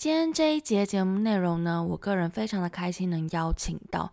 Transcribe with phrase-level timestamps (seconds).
[0.00, 4.10] 今天这一节节目内容呢，我个人非常的开心能邀请到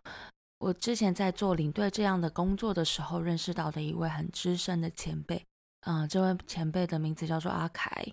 [0.57, 5.45] 我之前在做领队这样的工作的时候认识到的一位很资深的前辈，
[5.85, 8.05] 嗯，这位前辈的名字叫做阿凯。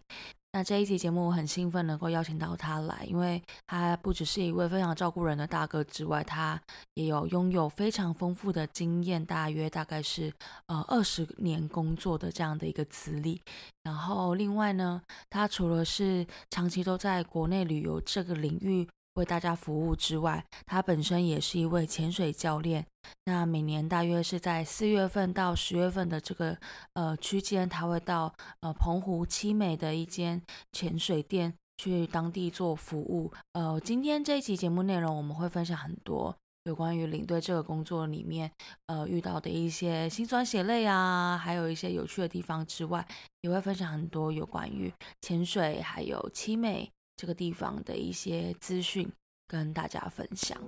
[0.54, 6.60] 那这一期节目我很兴奋能够邀请到他来，因为他不只是一位非常照顾人的大哥之外，他
[6.94, 10.32] 也有拥有非常丰富的经验，大约大概是
[10.66, 13.42] 呃二十年工作的这样的一个资历。
[13.82, 18.88] 然后另外呢，他除了是长期都在国内旅游这个领域。
[19.14, 22.84] 为大家服务之外，他本身也是一位潜水教练。
[23.26, 26.58] 那每年大约是在四月份到十月份的这个
[26.94, 30.42] 呃区间，他会到呃澎湖七美的一间
[30.72, 33.32] 潜水店去当地做服务。
[33.52, 38.50] 呃，今天这一期节目内容，我们会分享很多有关于领队这个工作里面
[38.86, 43.06] 呃遇到的一些辛酸血泪啊，还有一些有趣的地方之外，
[43.42, 46.90] 也会分享很多有关于潜水还有七美。
[47.16, 49.08] 这个地方的一些资讯
[49.46, 50.58] 跟大家分享。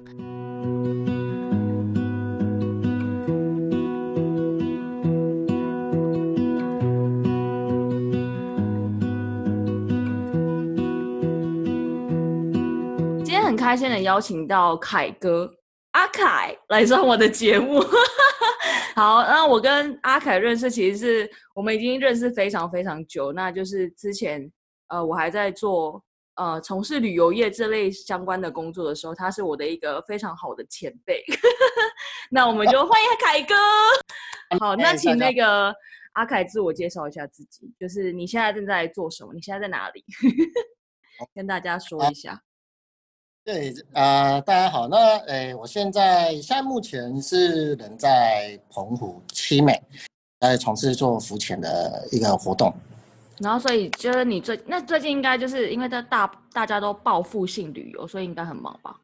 [13.25, 15.53] 今天很开心的邀请到凯哥
[15.91, 17.83] 阿凯来上我的节目。
[18.95, 23.33] 好，那我跟阿凯认识，其实是我们已经认识非常非常久。
[23.33, 24.49] 那就是之前
[24.87, 26.01] 呃，我还在做。
[26.37, 31.25] 呃，从事旅游业这类相关的工作的时候，他是我的一个非常好的前辈。
[32.31, 33.55] 那我们就欢迎凯哥。
[34.61, 35.75] 好，那请那个
[36.13, 39.33] 阿凯自我介绍一下自己，就是你现在正在做什么？
[39.33, 40.05] 你现在在哪里？
[41.35, 42.43] 跟大家说一下。
[43.43, 44.89] 对，呃，大家好。
[44.89, 49.81] 那，诶，我现在现在目前是人在澎湖七美，
[50.41, 52.75] 在从事做浮潜的一个活动。
[53.39, 58.99] 然后，所以就是你最那最近应该就是因为在大大家都报复性旅游，所以应该很忙吧？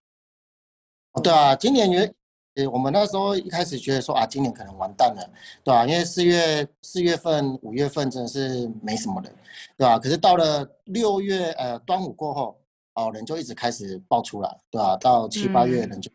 [1.12, 2.14] 哦，对啊，今年原
[2.54, 5.30] 呃我们那时候一开始觉得说啊，今年可能完蛋了，
[5.62, 5.86] 对吧？
[5.86, 9.34] 因为四月四月份、五月份真的是没什么人，
[9.76, 9.98] 对吧？
[9.98, 12.58] 可是到了六月呃端午过后，
[12.94, 14.96] 哦人就一直开始爆出来，对吧？
[14.96, 16.10] 到七八月人就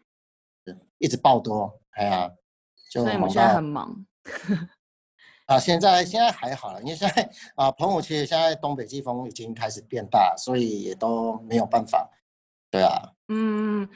[0.97, 2.31] 一直爆多，哎呀，
[2.89, 4.05] 就所以我们现在很忙。
[5.47, 12.09] 啊，现在现在还好了，因为现在啊，澎湖其实现在东北季风已经开始变大，所以也都没有办法。
[12.69, 13.87] 对啊，嗯，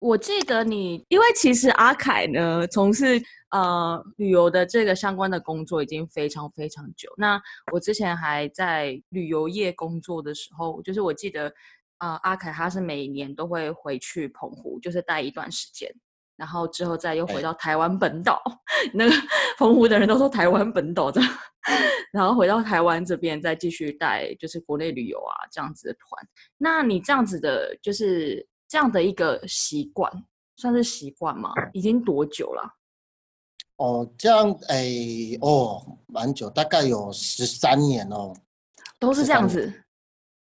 [0.00, 7.08] 我记得你，因为其实阿凯呢，从事呃旅游的这个相关的工作已经非常非常久。
[7.16, 7.40] 那
[7.72, 11.52] 我之前还在旅游业工作的时候，就是我记得
[11.98, 15.88] 啊，阿凯他是每年都会回去澎湖，就是待一段时间。
[16.36, 18.40] 然后之后再又回到台湾本岛，
[18.92, 19.16] 那个
[19.58, 21.20] 澎湖的人都说台湾本岛的，
[22.12, 26.28] 然后回到台湾这边再继续带就是国内旅游啊这样子的团。
[26.58, 30.12] 那你这样子的，就是这样的一个习惯，
[30.56, 31.52] 算是习惯吗？
[31.72, 32.62] 已经多久了？
[33.76, 34.86] 哦，这样哎
[35.40, 38.34] 哦，蛮久，大概有十三年哦。
[38.98, 39.70] 都是这样子。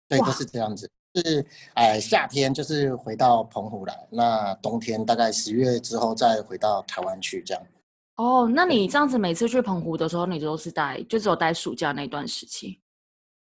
[0.07, 0.89] 对，都是这样子。
[1.17, 7.63] 是，哎，夏天就是回到澎湖来，那冬天大概十月之后再回到台湾去这样。
[8.17, 12.79] 哦，那你这样子每次去澎湖的时候，你都是待，就只有待暑假那段时期？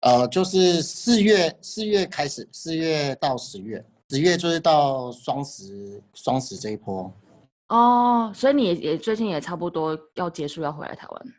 [0.01, 7.12] 呃，就是四月，四月开始，四月到十月，十月就是到双十，双十这一波。
[7.69, 11.33] 哦，所以你也也最近也差不多要结束，要回来台湾。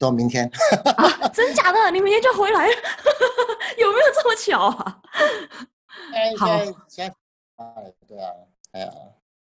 [0.00, 0.50] 到明天
[0.96, 1.28] 啊？
[1.28, 1.90] 真假的？
[1.90, 2.68] 你明天就回来？
[3.78, 5.02] 有没有这么巧啊？
[6.38, 6.46] 好，
[6.88, 7.08] 先
[7.56, 7.64] 啊，
[8.06, 8.30] 对啊，
[8.72, 8.90] 哎呀，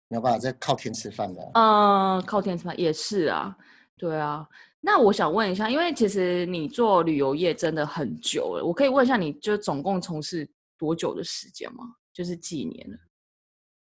[0.09, 1.51] 没有办法再靠天吃饭的。
[1.55, 3.57] 嗯，靠天吃饭也是啊，
[3.97, 4.47] 对啊。
[4.81, 10.49] 那我想问一下，因为其实你做旅游业真的很久了，我可以问一下，你就总共从事
[10.79, 11.85] 多久的时间吗？
[12.13, 12.97] 就是几年了？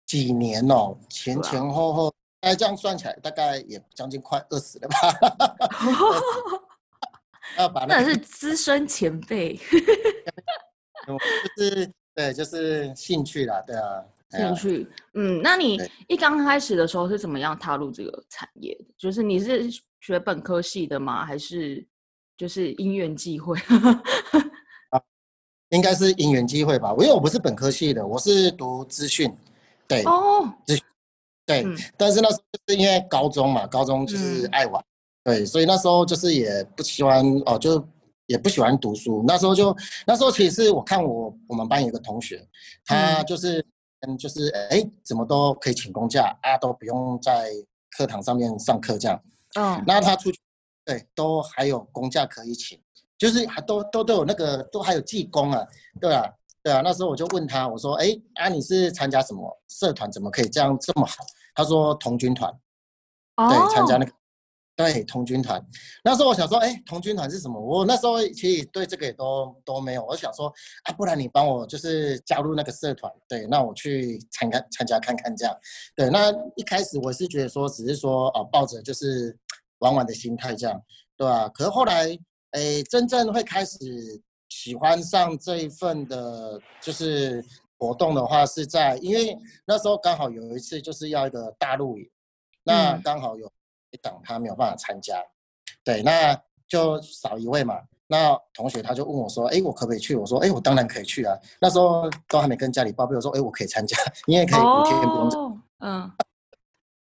[0.07, 4.97] 几年哦，前前后后，哎，这样算起来大概也将近快二十了吧。
[7.59, 9.59] 要把那是资深前辈。
[11.57, 14.05] 就是对，就是兴趣啦，对啊。
[14.31, 18.85] 兴趣，嗯，那你一刚开始的时候是怎么样踏入这个产业的？
[18.99, 19.71] 就是你是
[20.01, 21.25] 学本科系的吗？
[21.25, 21.83] 还是
[22.37, 23.57] 就是因缘际会？
[24.93, 25.01] 啊，
[25.71, 26.91] 应该是因缘际会吧。
[26.99, 29.35] 因为我不是本科系的，我是读资讯，
[29.87, 30.85] 对哦，资讯，
[31.49, 31.65] 对。
[31.97, 34.85] 但是那时候就是因为高中嘛，高中就是爱玩，
[35.25, 37.85] 对，所以那时候就是也不喜欢哦，就
[38.27, 39.25] 也不喜欢读书。
[39.27, 42.47] 那时候就那时候其实我看我我们班有个同学，
[42.85, 43.67] 他就是。
[44.07, 47.51] 嗯，就是哎，怎么都可以请公假啊，都不用在
[47.97, 49.21] 课堂上面上课这样。
[49.59, 50.39] 嗯，那他出去，
[50.85, 52.81] 对，都还有公假可以请，
[53.19, 55.67] 就是还都都都有那个，都还有技工啊，
[56.01, 56.25] 对啊，
[56.63, 56.81] 对啊。
[56.81, 60.09] 那时候我就问他，我说，哎，啊，你是参加什么社团？
[60.13, 61.25] 怎么可以这样这么好？
[61.59, 62.49] 他说童军团，
[63.35, 64.13] 对，参加那个。
[64.77, 65.61] 对，童军团，
[66.05, 67.61] 那时候我想说，哎，童军团是什么？
[67.61, 70.05] 我那时候其实对这个也都都没有。
[70.05, 70.47] 我想说，
[70.85, 75.53] 啊，不然你帮我就是加入那个社团，对，那我去参加参加看看这样。
[75.97, 79.37] 对，那一开始我是觉得说，只是说，哦，抱着就是
[79.79, 80.81] 玩玩的心态这样，
[81.17, 81.49] 对吧？
[81.49, 82.17] 可是后来，
[82.53, 83.77] 哎，真正会开始
[84.49, 87.45] 喜欢上这一份的，就是
[87.79, 92.11] 活动的话，是在因为那时候刚好有一次就是要一个大陆营，
[92.65, 93.51] 那刚好有。
[93.91, 95.19] 一档他没有办法参加，
[95.83, 96.39] 对，那
[96.69, 97.81] 就少一位嘛。
[98.07, 103.97] 那同学他就问我说：“哎，我可不可以去？”我说：“哎，我当然可以去啊。”那时候都还没跟家里报备，我说：“哎，我可以参加，
[104.29, 106.13] 你也可以五天不用走。”嗯，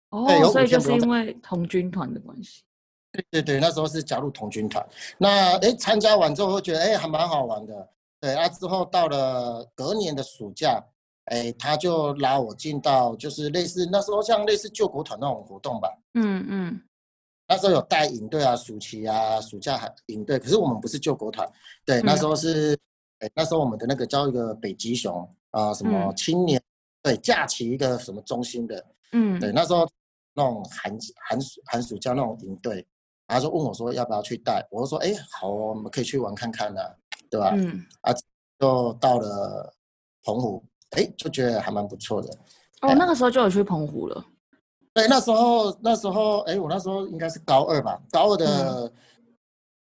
[0.09, 2.63] 哦，所以就是因为童军团的关系。
[3.13, 4.83] 对对对，那时候是加入童军团。
[5.19, 7.87] 那哎，参加完之后觉得哎还蛮好玩的。
[8.21, 10.83] 对，那之后到了隔年的暑假，
[11.27, 15.89] 哎，他就拉我进到就是类似那时候像类似救国团那种活动吧。
[16.15, 16.83] 嗯嗯。
[17.51, 21.51] 那时候有带营队啊，暑期啊，暑假还营队，可是我们不是救国团，
[21.83, 22.79] 对，那时候是，
[23.21, 26.63] 哎，那时候我们的那个叫一个北极熊啊，什么青年，
[27.03, 29.89] 对，假期一个什么中心的，嗯，对，那时候
[30.35, 30.95] 那种寒
[31.27, 32.87] 寒暑寒暑假那种营队，
[33.27, 36.99] 然后就问我说要不要去带，我就说哎好，我们可以去玩看看的，
[37.31, 37.53] 对吧？
[37.55, 38.13] 嗯，啊，
[38.59, 39.73] 就到了
[40.23, 42.29] 澎湖，哎，就觉得还蛮不错的。
[42.83, 44.25] 哦，那个时候就有去澎湖了。
[44.95, 48.93] 对，那时候那时候，哎，我那时候应该是高二吧，高二的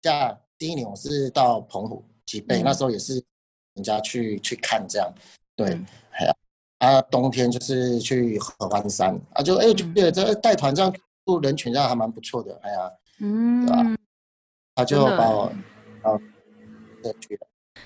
[0.03, 3.15] 假第一年我是到澎湖吉备，那时候也是
[3.75, 5.11] 人家去去看这样，
[5.55, 5.79] 对，
[6.11, 6.33] 还有
[6.79, 10.95] 啊，冬天就是去合欢山啊，就哎就对，这带团这样
[11.25, 13.97] 入人群这样还蛮不错的，哎呀，嗯，对吧？
[14.75, 15.45] 他就把我
[16.03, 16.13] 啊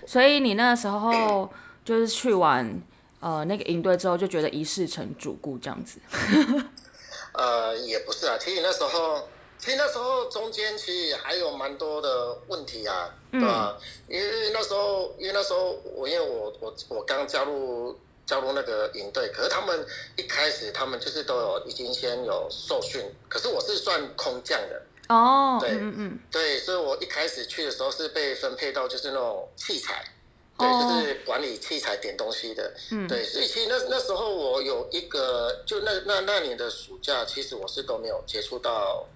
[0.07, 1.49] 所以你那时候
[1.85, 2.81] 就是去完
[3.21, 5.99] 呃那个营队之后，就觉得一世成主顾这样子。
[7.33, 9.29] 呃，也不是啊，其实那时候，
[9.59, 13.77] 其实那时候中间其实还有蛮多的问题啊，对吧？
[14.09, 17.97] 因为那时候，因为那时候我因为我我我刚加入
[18.27, 19.87] 加入那个营队，可是他们
[20.17, 30.05] 一开始他们就是都有已经先有受训，可是我是算空降的哦，对，嗯嗯，对，所以我一开始去的时候是被分配到就是那种器材。
[30.57, 32.71] 对，就是管理器材点东西的。
[32.93, 39.07] 嗯，对，所以其实那那时候我有一个，就那那那年的暑假，其实我是都没有接触到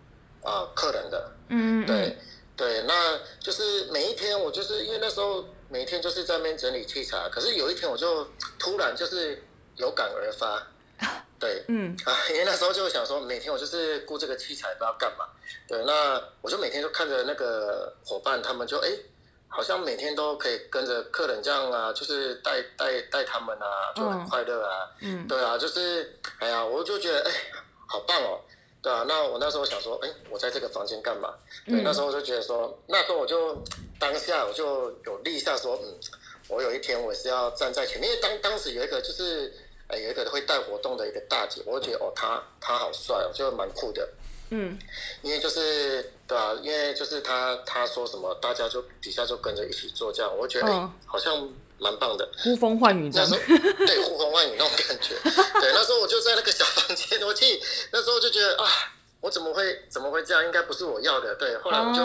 [0.43, 1.33] 啊客人的。
[1.51, 2.17] 嗯对
[2.57, 8.27] 对，那就是每一天我就是因为那时候每天就是在那边整理器材，可是有一天我就
[8.59, 9.43] 突然就是
[9.77, 10.67] 有感而发。
[11.39, 15.27] 对，嗯啊，因为那时候就想说，每天我就是顾这个器材不知道干嘛。
[15.69, 18.91] 对，那我就每天都看着那个伙伴，他们就哎。
[19.47, 24.91] 好像每天都可以跟着客人这样啊，就是带带带他们啊，就很快乐啊。
[25.01, 27.31] 嗯，对啊，就是哎呀，我就觉得哎，
[27.87, 28.41] 好棒哦，
[28.83, 29.05] 对啊。
[29.07, 31.33] 那我那时候想说，哎，我在这个房间干嘛？
[31.65, 33.57] 对，那时候我就觉得说，那时候我就
[34.01, 36.01] 当下我就有立下说，嗯，
[36.49, 39.55] 我有一天我是要站在前面，因为当当时有一个就是
[39.95, 44.09] 哎有一个会带活动的一个大姐，我就觉得哦，她她好帅哦，就蛮酷的。
[44.51, 44.79] 嗯，
[45.23, 51.49] 因为就是对啊，因为就是他他说什么，大家就底下就跟着一起做这样，我觉得哎，好像
[51.79, 53.39] 蛮棒的，呼风唤雨那时候
[53.87, 55.15] 对，呼风唤雨那种感觉。
[55.25, 57.61] 对，那时候我就在那个小房间，我去
[57.91, 58.69] 那时候就觉得啊，
[59.25, 60.45] 我怎么会怎么会这样？
[60.45, 61.35] 应该不是我要的。
[61.37, 62.01] 对，后来我就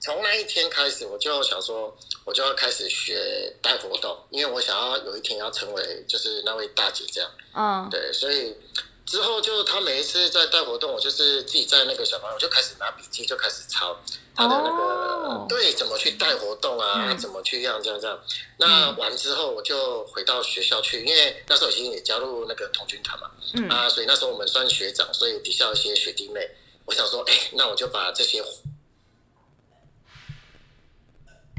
[0.00, 7.30] 从那一天开始，我就想说，我就要开始学带活动，因为我想要有一天要成为就是那位大姐这样。
[7.54, 8.56] 嗯，对，所以。
[9.04, 13.94] 之后就他每一次在带活动，我就是自己在那个小房，我就开始拿笔记，就开始抄
[14.34, 18.18] 他的那个、哦对怎么去带活动啊，嗯怎么去这样这样这样。
[18.58, 26.48] 那完之后，我就回到学校去，因为那时候已经也加入那个童军团嘛，嗯啊，所以那时候我们算学长，所以底下有一些学弟妹，
[26.92, 28.42] 我想说，哎，那我就把这些，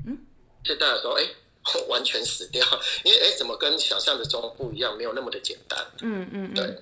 [0.06, 0.18] 嗯，
[0.64, 1.28] 就带的时候，哎。
[1.88, 2.62] 完全死掉，
[3.06, 4.98] 因为哎，怎么跟想象的中不一样？
[4.98, 5.80] 没有那么的简单。
[6.02, 6.78] 嗯嗯嗯，对，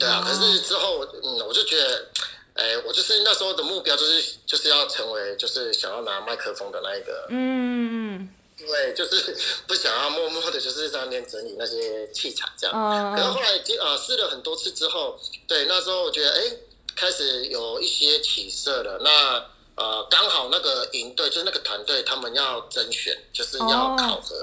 [0.00, 0.18] 对啊。
[0.18, 2.08] 哦可是之后，嗯，我就觉得，
[2.54, 9.36] 哎，我就是那时候的目标就是就是要成为就是想要拿麦克风的那一个，嗯嗯对，就是
[9.68, 12.74] 不想要默默的就是在那边整理那些器材这样。
[12.76, 16.56] 嗯可是后来经呃试了很多次之后，对，那时候我觉得哎，
[16.96, 18.98] 开始有一些起色了。
[19.02, 19.44] 那
[19.76, 24.34] 呃，刚好那个营队就是那个团队，他们要甄选，就是要哦考核。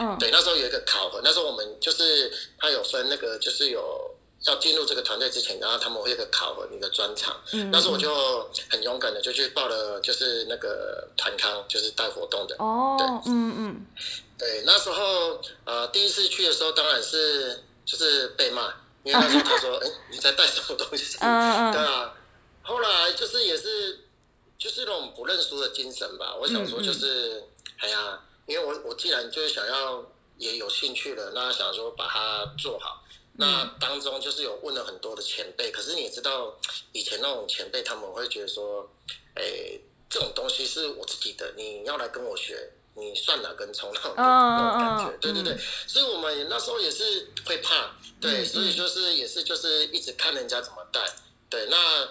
[0.00, 4.10] 嗯对，那时候有一个考核，那时候我们就是他有分那个，就是有
[4.46, 7.40] 要进入这个团队之前，然后他们会有一个考核你的专场。
[7.52, 12.56] 嗯，那时候我就很勇敢的就去报了，就是那个团康，就是带活动的。
[12.58, 13.86] 哦，对嗯嗯
[14.36, 22.14] 对，那时候呃第一次去的时候，当然是就是被骂，因为那时候他说：“哎、你在带什么东西？”嗯嗯对啊。
[22.62, 24.06] 后来就是也是
[24.58, 26.34] 就是那种不认输的精神吧。
[26.34, 27.44] 我想说就是，
[27.78, 30.04] 哎呀，因为我我既然就是想要
[30.38, 33.04] 也有兴趣了，那想说把它做好。
[33.36, 36.56] 那当中就是有问了很多的前辈，可是你也知道，
[36.92, 38.88] 以前那种前辈他们会觉得说，
[39.34, 45.58] 哎，这种东西是我自己的，你要来跟我学，你算哪根葱那种、嗯那种感觉嗯，对对对。
[45.86, 51.00] 所以我们那时候也是会怕，对，嗯所以就是也是就是一直看人家怎么带，
[51.48, 52.08] 对，那。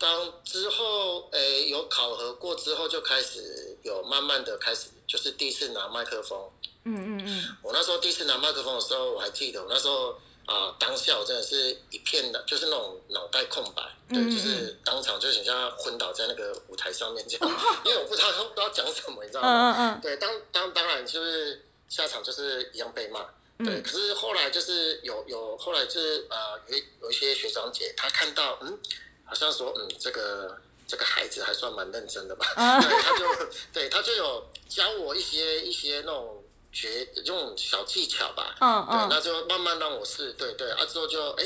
[0.00, 6.40] 当之后，诶、有考核过之后，就开始有慢慢的开始，就是第一次拿麦克风，
[6.84, 10.18] 嗯嗯嗯我那时候第一次拿麦克风的时候，我还记得，我那时候
[10.52, 19.74] 啊、当下我真的是一片的，就是那种脑袋空白，对，嗯嗯就是当场就很像昏倒在那个舞台上面这样， 因为我不知道不知道讲什么，你知道嗯吗？
[19.78, 23.20] 嗯嗯对，当当当然就是下场就是一样被骂，
[23.58, 28.76] 嗯对，可是后来就是有有后来就是呃有一有一些学长姐，她看到嗯，
[29.24, 30.58] 好像说嗯这个。
[30.90, 32.44] 这个孩子还算蛮认真的吧？
[32.56, 33.24] 啊对，他就
[33.72, 38.54] 对他就有教我一些一些那种绝这种小技巧吧。
[38.58, 41.44] 对，嗯嗯那就慢慢让我试，对对啊，之后就哎，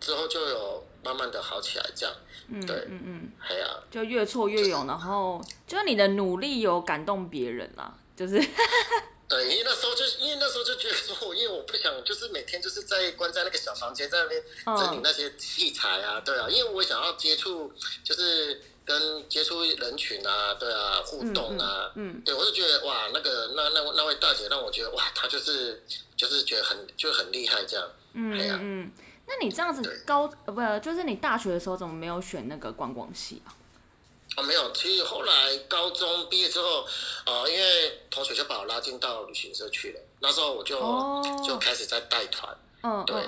[0.00, 2.14] 之后就有慢慢的好起来，这样。
[2.50, 8.40] 嗯对嗯嗯，哎呀，就越挫越勇，然后就你的努力有感动别人啦，就是
[9.28, 17.70] 对，因为那时候就因为那时候就觉得说，因为我不想就是每天就是在关在那个小房间，在那边整理那些器材啊，对啊，因为我想要接触，
[18.02, 25.84] 就是跟接触人群啊，对啊，互动啊，嗯对我就觉得哇，那个那那那位大姐让我觉得哇，她就是
[26.16, 27.86] 就是觉得很就很厉害这样。
[28.14, 28.92] 嗯哎呀嗯嗯。
[29.26, 33.52] 那你这样子高呃不就是你大学的时候怎么没有选那个观光系啊？
[34.38, 36.86] 哦，没有，其实后来高中毕业之后，
[37.26, 42.56] 呃，因为同学就把我拉进到旅行社去了，那时候我就、哦就开始在带团。
[43.06, 43.22] 对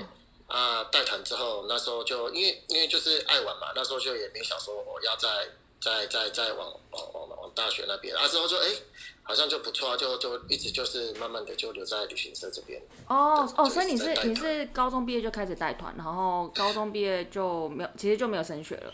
[0.51, 5.49] 啊，带团之后，那时候就因为因为就是爱玩嘛，那时候就也没想说我要再
[5.81, 8.69] 再再再往往往往大学那边，那时候就哎、
[9.23, 12.83] 好像就不错啊，就就一直就是慢慢的就留在旅行社这边。
[13.07, 18.93] 哦哦，所以你是你是高中毕业就开始带团，然后高中毕业就没有，其实就没有升学了。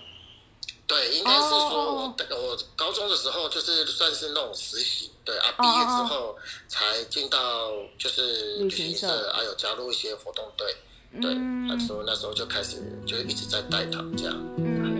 [0.87, 9.09] 对，应该是说哦我我高中的时候就是算是那种实习，对啊，哦毕业之后才进到就是旅旅行社。
[9.09, 10.77] 行社，还有加入一些活动队，
[11.21, 14.37] 对，嗯那时候那时候就开始就一直在带他这样。
[14.59, 14.96] 嗯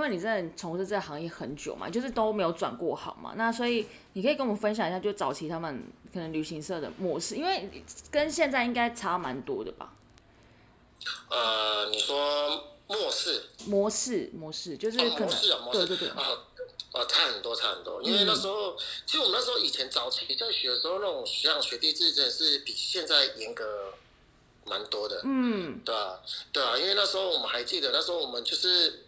[0.00, 7.68] 因为你真的从事这个行业很久嘛，就是都没有转过行嘛，那所以你可以跟我们分享一下，就早期他们可能旅行社的模式，因为
[8.10, 9.92] 跟现在应该差蛮多的吧？
[11.28, 16.24] 呃，你说末世模式模式就是哦，可能、对对对，啊，
[16.92, 18.02] 呃，差很多，差很多。
[18.02, 23.92] 因为那时候，其实我们那时候以前早期在学的时候，那种学长学弟制真的是比现在严格
[24.64, 25.20] 蛮多的。
[25.24, 26.18] 嗯对啊，
[26.52, 29.04] 对啊，因为那时候我们还记得，那时候我们就是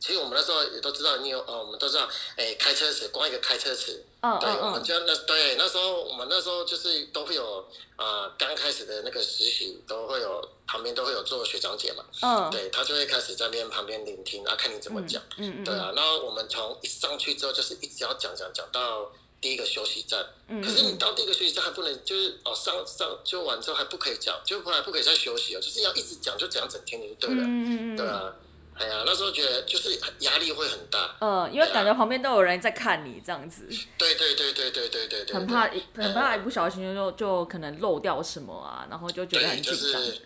[0.00, 12.50] 其实我们那时候也都知道，你有哦，我们都知道，哎，开车时，光一个开车时，嗯对，我们就那对那时候我们那时候就是都会有呃刚开始的那个实习都会有旁边都会有做学长姐嘛，嗯。
[12.50, 28.34] 对他就会开始在那边旁边聆听，啊，看你怎么讲，嗯嗯对啊，然后我们从一上去之后就是一直要讲讲讲到第一个休息站，嗯可是你到第一个休息站还不能就是哦上上就完之后还不可以讲，就后来不可以再休息哦，就是要一直讲就讲整天就对了，嗯嗯嗯嗯，对啊，
[28.80, 33.68] 哎呀那时候觉得就是压力会很大，嗯，因为感觉旁边都有人在看你这样子，
[33.98, 40.02] 对对对对对对对对，很怕一很怕一不小心就就可能漏掉什么啊，然后就觉得，很就紧张。
[40.02, 40.22] 是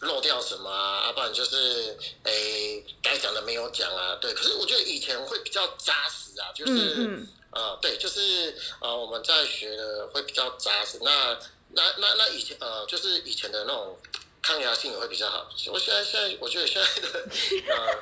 [0.00, 4.32] 漏掉什么啊，要不然就是诶该讲的没有讲啊，对。
[4.32, 10.98] 可是我觉得以前会比较扎实啊，就是嗯嗯呃对，就是呃我们在学的会比较扎实。
[11.02, 11.36] 那
[11.72, 13.96] 那那那以前呃就是以前的那种。
[14.42, 15.48] 抗压性也会比较好。
[15.72, 17.08] 我现在现在我觉得现在的
[17.68, 17.98] 呃，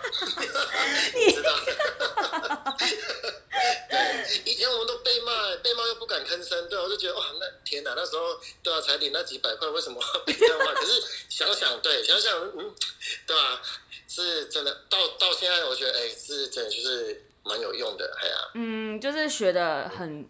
[1.14, 1.50] 你 知道，
[3.90, 10.72] 对，以前我们都被骂，被骂又不敢吭声，对，我就觉得哇，那天哪，那时候对啊，才领那几百块，为什么被这样骂？
[10.74, 12.74] 可是想想，对，想想，嗯，
[13.26, 13.60] 对吧、
[14.08, 20.28] 是真的，到到现在，我觉得，哎、是真的，就是蛮有用的，哎呀、嗯，就是学的很，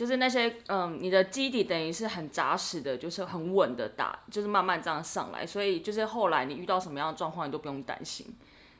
[0.00, 8.26] 就是那些嗯，你的基底等于是很扎实的，就是很稳的打，就是慢慢这样上来，所以就是后来你遇到什么样的状况，你都不用担心，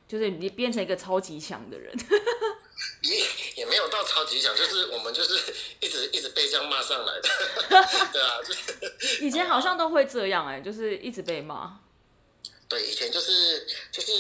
[0.09, 1.95] 就是你变成一个超级强的人。
[3.05, 3.19] 也
[3.57, 7.29] 也没有到超级强，就是我们就是一直一直被这样骂上来的，
[8.15, 11.79] 对啊，就是以前好像都会这样哎、就是一直被骂。
[12.71, 14.13] 对，以前就是就是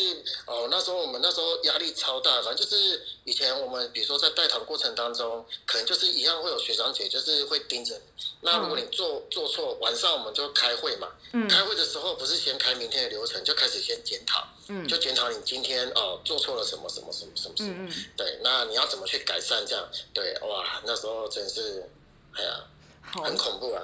[0.45, 8.03] 哦，那时候我们那时候压力超大，反正就是以前我们比如说在带团过程当中，可能就是一样会有学长姐就是会盯着你。
[8.41, 11.47] 那如果你做做错，晚上我们就开会嘛，嗯。
[11.49, 14.89] 开会的时候不是先开明天的流程，就开始先检讨，嗯。
[14.89, 19.89] 就检讨你今天哦做错了什么什么什么什么什么，嗯嗯，对，那你要怎么去改善这样？
[20.13, 21.89] 对，哇，那时候真是，
[22.35, 22.65] 哎呀，
[23.01, 23.83] 好很恐怖啊，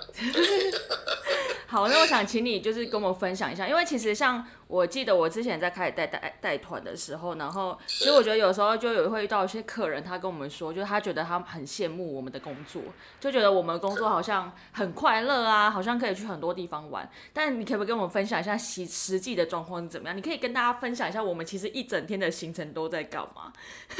[1.68, 12.82] 好，那我想请你就是跟我们分享一下，因为其实像我记得我之前在开始带带带团的时候，然后其实我觉得有时候就有会遇到一些客人，他跟我们说，就是他觉得他很羡慕我们的工作，
[13.20, 17.08] 就觉得我们的工作好像很快乐啊，好像可以去很多地方玩。
[17.32, 20.16] 但你可不可以跟我们分享一下实实际的状况是怎么样？
[20.16, 23.52] 你可以跟大家分享一下我们其实一整天的行程都在干嘛？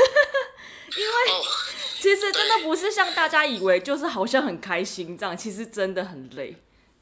[0.96, 1.46] 因为。
[1.98, 6.54] 其实真的不是像大家以为，就是好像很开心这样，其实真的很累。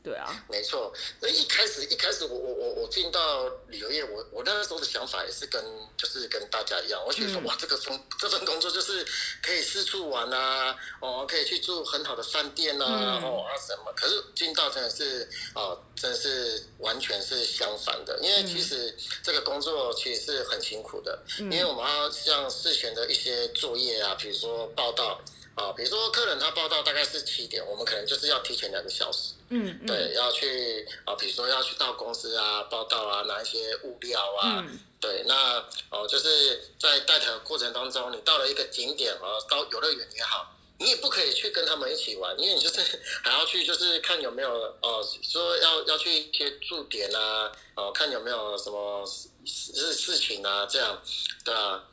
[0.05, 5.65] 对啊，没错，那一开始一开始我我我我进到旅游业，我我那时候的想法也是跟
[5.97, 7.45] 就是跟大家一样，我觉得说、嗯。
[7.45, 9.03] 哇，这个工这份工作就是
[9.43, 13.23] 可以四处玩啊，哦，可以去住很好的饭店啊，嗯。
[13.23, 25.19] 哦啊什么，可是进到真的是哦，真的是完全是相反的，因为其实这个工作其实是很辛苦的，因为我们要像事前的一些作业啊，比如说报道。
[25.55, 42.81] 啊，比如说客人他报到大概是七点，我们可能就是要提前两个小时，嗯嗯对，要去啊，比如说要去到公司啊报到啊，拿一些物料啊，嗯对，那哦，就是在带团的过程当中，你到了一个景点啊，到游乐园也好，你也不可以去跟他们一起玩，因为你就是
[43.23, 44.51] 还要去，就是看有没有
[44.83, 51.01] 哦，说要要去一些驻点啊，哦，看有没有什么事事事情啊，这样，
[51.45, 51.85] 对啊。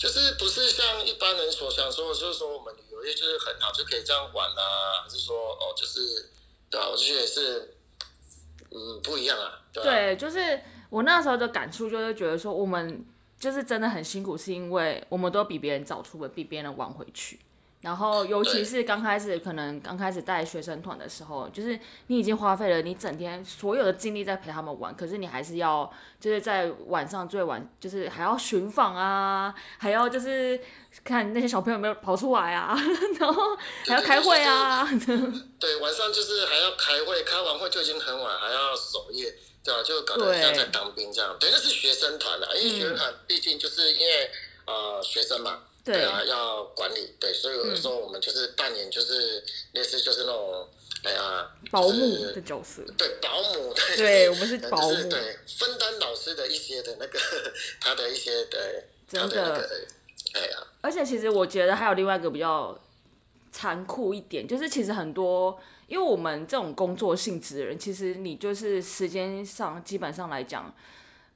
[0.00, 6.30] 就是不是像一般人所想说，就是说我们旅游业就是很好，就可以这样玩啊，还是说哦，就是
[6.70, 7.76] 对啊，我就觉得是
[8.70, 10.58] 嗯不一样啊，对吧、对，就是
[10.88, 13.04] 我那时候的感触，就是觉得说我们
[13.38, 17.38] 就是真的很辛苦，是因为我们都比别人早出门，比别人晚回去。
[17.82, 25.90] 然后，尤其是刚开始，可能刚开始带学生团的时候，就是你已经花费了你整天所有的精力在陪他们玩，可是你还是要
[26.20, 30.60] 就是在晚上最晚，就是还要巡访啊，还要就是
[31.02, 32.76] 看那些小朋友有没有跑出来啊，
[33.18, 34.86] 然后还要开会啊，
[35.58, 41.34] 对，晚上就是还要开会，开完会就已经很晚，还要守夜，对吧、就搞得对像在当兵这样。
[41.40, 44.30] 对，那是学生团啊，因为学生团毕竟就是因为
[44.66, 46.04] 呃学生嘛，对。
[46.04, 50.68] 啊，要管理，对，所以有的时候我们就是扮演就是类似就是那种
[51.04, 52.82] 哎呀保姆的角色。
[52.96, 54.94] 对保姆，对，对我们是 就是保姆。
[55.08, 57.18] 对分担老师的一些的那个
[57.80, 59.28] 他的一些对真的。
[59.28, 59.86] 的那个
[60.34, 62.78] 哎呀，而且其实我觉得还有另外一个比较
[63.50, 70.72] 残酷一点，就是其实很多，因为我们这种工作性质的人，其实你就是时间上基本上来讲，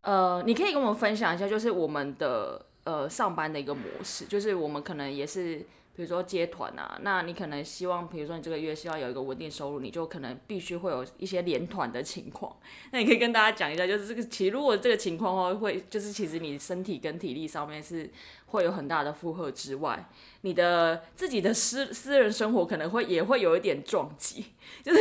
[0.02, 5.58] 呃，你可以跟我们分享一下，就是我们的呃上班的一个模式，就是我们可能也是
[5.96, 12.56] 比如说接团啊，那你可能希望，比如说你这个月希望有一个稳定收入，你就可能必须会有一些连团的情况。
[12.90, 18.10] 那你可以跟大家讲一下，就是这个其实如果这个情况的话，会就是其实你身体跟体力上面是
[18.46, 24.46] 会有很大的负荷之外，你的自己的私私人生活可能会也会有一点撞击。
[24.84, 25.00] 就是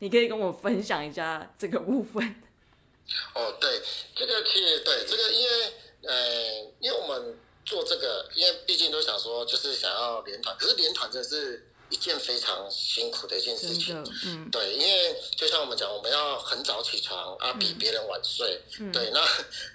[0.00, 2.22] 你可以跟我分享一下这个部分。
[3.34, 3.70] 哦，对，
[4.16, 5.72] 这个其实对这个，因为
[6.06, 7.38] 呃，因为我们。
[7.68, 14.06] 做这个，因为毕竟都想说，就是想要连团，可是连团真的是一件非常辛苦的一件事情。
[14.24, 18.62] 嗯，对，因为就像我们讲，我们要很早起床啊，比别人晚睡。
[18.78, 19.20] 嗯，对，那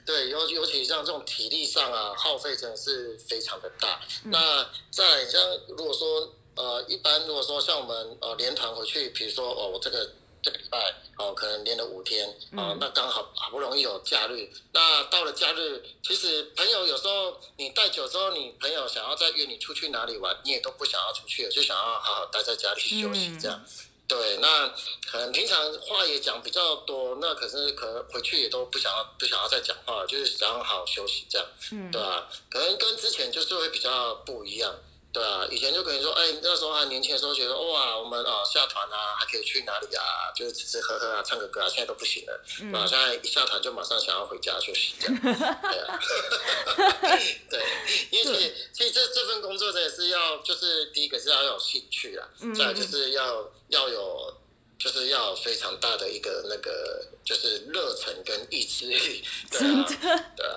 [0.05, 3.99] 对尤尤其像这种体力上啊，耗费真的是非常的大。
[4.23, 10.09] 那在像如果说呃，一般如果说像我们呃连团回去，比如说哦，我这个。
[10.43, 10.77] 这个礼拜
[11.17, 12.27] 哦，可能连了五天
[12.57, 23.63] 哦，那刚好好不容易有假日，那到了假日，其实朋友有时候你带酒之后，你朋友想要再约你出去哪里玩，你也都不想要出去了，就想要好好待在家里休息这样。
[24.07, 24.67] 对，那
[25.09, 31.47] 可能平常话也讲比较多，那可是可能回去也都不想要不想要再讲话，就是想要好好休息这样，
[31.91, 32.27] 对吧？
[32.49, 34.75] 可能跟之前就是会比较不一样。
[35.13, 40.31] 对啊，以前就可能说，哎，那时候还年轻的时候，觉得哇，我们啊下团啊，还可以去哪里啊？
[40.33, 41.67] 就是吃吃喝喝啊，唱个歌啊。
[41.67, 42.41] 现在都不行了，
[42.73, 44.93] 啊，现在一下团就马上想要回家休息。
[45.03, 45.99] 对啊，
[47.49, 47.65] 对，
[48.09, 54.33] 因为其实其实这这份工作真的是要，就是第一个是要有兴趣啊，再就是要要有，
[54.79, 59.23] 就是要非常大的一个那个，就是热忱跟意志力。
[59.51, 60.50] 对啊，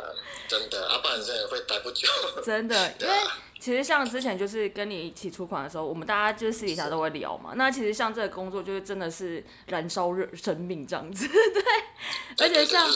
[0.48, 2.08] 真的，啊，不然真的会待不久。
[2.44, 3.14] 真的， 因为。
[3.60, 7.52] 其实像之前就是跟你一起出款的时候，我们大家就是私底下都会聊嘛。
[7.56, 12.44] 那其实像这个工作就是真的是燃烧热生命这样子， 对。
[12.44, 12.86] 而且像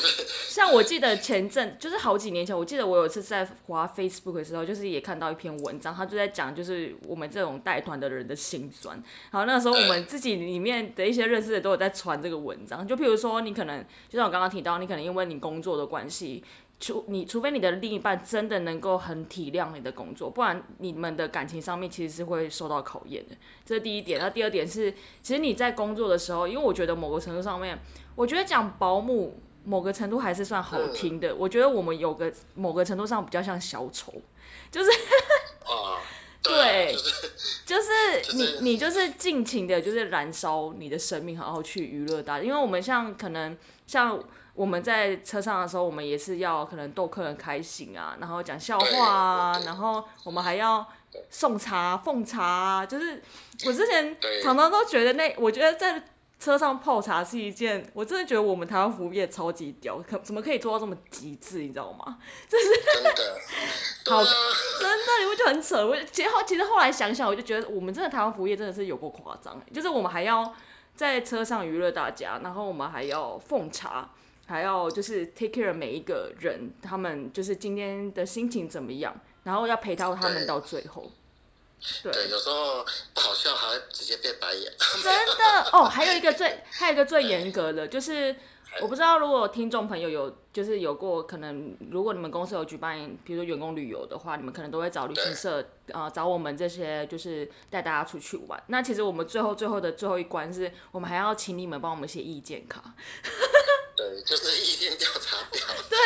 [0.46, 9.02] 像我记得前阵就是好几年前，我记得我有一次在滑 Facebook 的时候，就是也看到一篇文章，他就在讲就是我们这种带团的人的心酸。
[9.30, 16.44] 然后那时候我们自己里面的一些认识的都有在传这个文章，就譬如说你可能就像我刚刚提到，你可能因为你工作的关系。
[16.80, 23.34] 除你，除非你的另一半真的能够很体谅你的工作，不然你们的感情上面其实是会受到考验的。
[23.66, 24.20] 这是第一点。
[24.20, 27.76] 那第二点是，其实你在工作的时候，因为我觉得某个程度上面，
[28.14, 31.34] 我觉得讲保姆某个程度还是算好听的。
[31.34, 34.14] 我觉得我们有个某个程度上比较像小丑，
[34.70, 34.88] 就是
[35.64, 35.98] 啊，
[36.40, 36.94] 对，
[37.66, 37.90] 就是
[38.38, 42.44] 你你就是尽情的，就是燃烧你的生命，然后去娱乐大家。
[42.44, 44.22] 因为我们像可能像。
[44.58, 50.84] 我们在车上的时候，我们也是要可能逗客人开心啊，然后讲笑话啊，然后我们还要
[51.30, 53.22] 送茶奉茶啊，就是
[53.66, 56.02] 我之前常常都觉得那，我觉得在
[56.40, 62.18] 车上泡茶是一件，我真的觉得我们台湾服务业超级屌，可怎么可以做到这么极致，你知道吗？
[62.50, 63.40] 就是真的，
[64.10, 65.86] 好，真的，你会觉得很扯。
[65.86, 70.52] 我其实后其实后来想想，我就觉得我们真的台湾服务业真的是有过夸张，就是我们还要
[70.96, 74.10] 在车上娱乐大家，然后我们还要奉茶。
[74.48, 81.12] 还要就是 take care 每一个人，他们就是今天的心情怎么样，然后要陪到他们到最后。
[82.02, 82.84] 对，有时候
[83.14, 84.72] 不好笑还会直接变白眼。
[85.00, 88.34] 真的哦，还有一个最还有一个最严格的，就是
[88.80, 98.62] 我不知道如果听众朋友有就是有过可能，如果你们公司有举办，比如说员工旅游的话，你们可能都会找旅行社啊找我们这些就是带大家出去玩。
[98.68, 102.82] 那其实我们最后最后的最后一关是我们还要请你们帮我们写意见卡。
[103.96, 105.60] 对，就是意见调查表。
[105.90, 105.98] 对，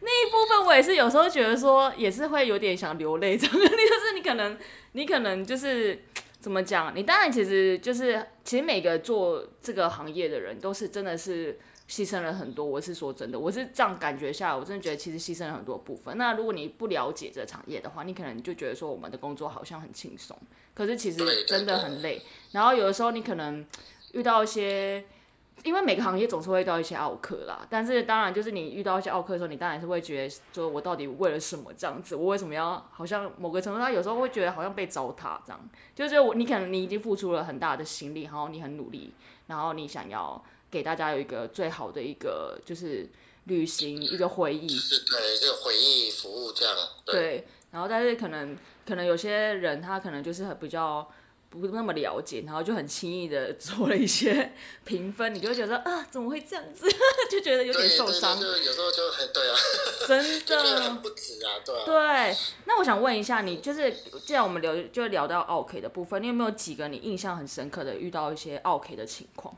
[0.00, 3.36] 那一部分我也是有时候觉得说，也是会有点想流泪。
[3.38, 4.58] 这样， 就是你可能，
[4.92, 6.04] 你可能就是
[6.48, 6.96] 怎么讲？
[6.96, 11.58] 你当然其实就是，其实每个做这个行业的人都是真的是
[11.90, 12.64] 牺牲了很多。
[12.64, 16.16] 我是说真的，我是这样感觉下来，我真的觉得其实牺牲了很多部分。
[16.16, 20.34] 那如果你不了解这个行业的话，你可能就觉得说我们的工作好像很轻松，
[20.72, 22.22] 可是其实真的很累。
[22.52, 23.62] 然后有的时候你可能
[24.12, 25.04] 遇到一些。
[25.64, 32.14] 因为每个行业总是会遇到一些奥客啦，但是当然就是你遇到一些奥客的时候，你当然是会觉得说，我到底为了什么这样子？
[32.14, 35.70] 我为什么要好像某个程度上有时候会觉得好像被糟蹋这样？
[35.94, 39.12] 就是我你可能你已经付出了很大的心力，然后你很努力，
[39.46, 43.08] 然后你想要给大家有一个最好的一个就是
[43.44, 46.74] 旅行一个回忆，是对这个回忆服务这样。
[47.04, 51.08] 对，然后但是可能可能有些人他可能就是很比较。
[51.50, 54.52] 不那么了解，然后就很轻易的做了一些
[54.84, 56.86] 评分，你就会觉得啊，怎么会这样子？
[57.30, 58.38] 就觉得有点受伤。
[58.38, 59.56] 就有时候就很对啊，
[60.06, 61.84] 真的不止啊，对。
[61.86, 63.90] 对，那我想问一下你，就是
[64.26, 69.56] 既然我们聊就聊到 OK 的部分，你有没有几个你印象很深刻的遇到一些 OK 的情况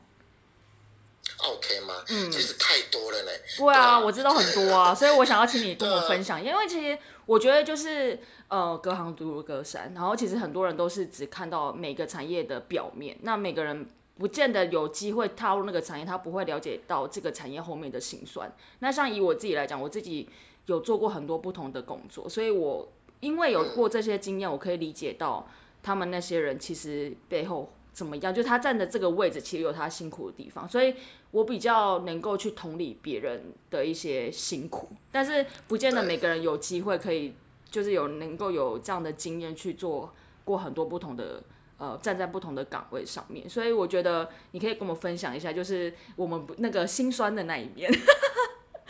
[1.43, 1.95] ？OK 吗？
[2.07, 3.41] 嗯，其实太多了嘞。
[3.57, 6.97] 对啊，我知道很多啊，所以我想要请你跟我分享，因为其实。
[7.31, 18.51] 我觉得就是呃，隔行如隔山，然后其实很多人都是只看到每个产业的表面，那每个人不见得有机会踏入那个产业，他不会了解到这个产业后面的辛酸。
[18.79, 20.27] 那像以我自己来讲，我自己
[20.65, 22.91] 有做过很多不同的工作，所以我
[23.21, 25.47] 因为有过这些经验，我可以理解到
[25.81, 30.95] 他们那些人其实背后怎么样，就他站的这个位置其实有他辛苦的地方，所以
[31.31, 37.33] 我比较能够去同理别人的一些辛苦，但是不见得每个人有机会可以。
[37.71, 41.41] 就是有能够有这样的经验去做过很多不同的
[41.77, 47.89] 呃站在不同的岗位上面，所以我觉得你可以跟我们分享一下，就是我们那个心酸的那一面。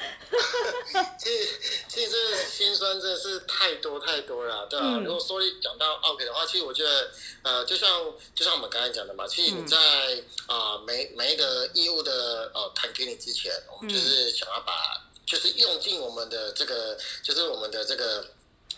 [1.19, 4.99] 其实其实这心酸真的是太多太多了，对啊。
[5.03, 7.11] 如果说讲到 OK 的话，其实我觉得
[7.43, 7.89] 呃，就像
[8.33, 9.77] 就像我们刚才讲的嘛，其实你在
[10.47, 14.73] 啊每每一个义务的呃谈给你之前，我们就是想要把
[15.25, 18.25] 就是用尽我们的这个就是我们的这个。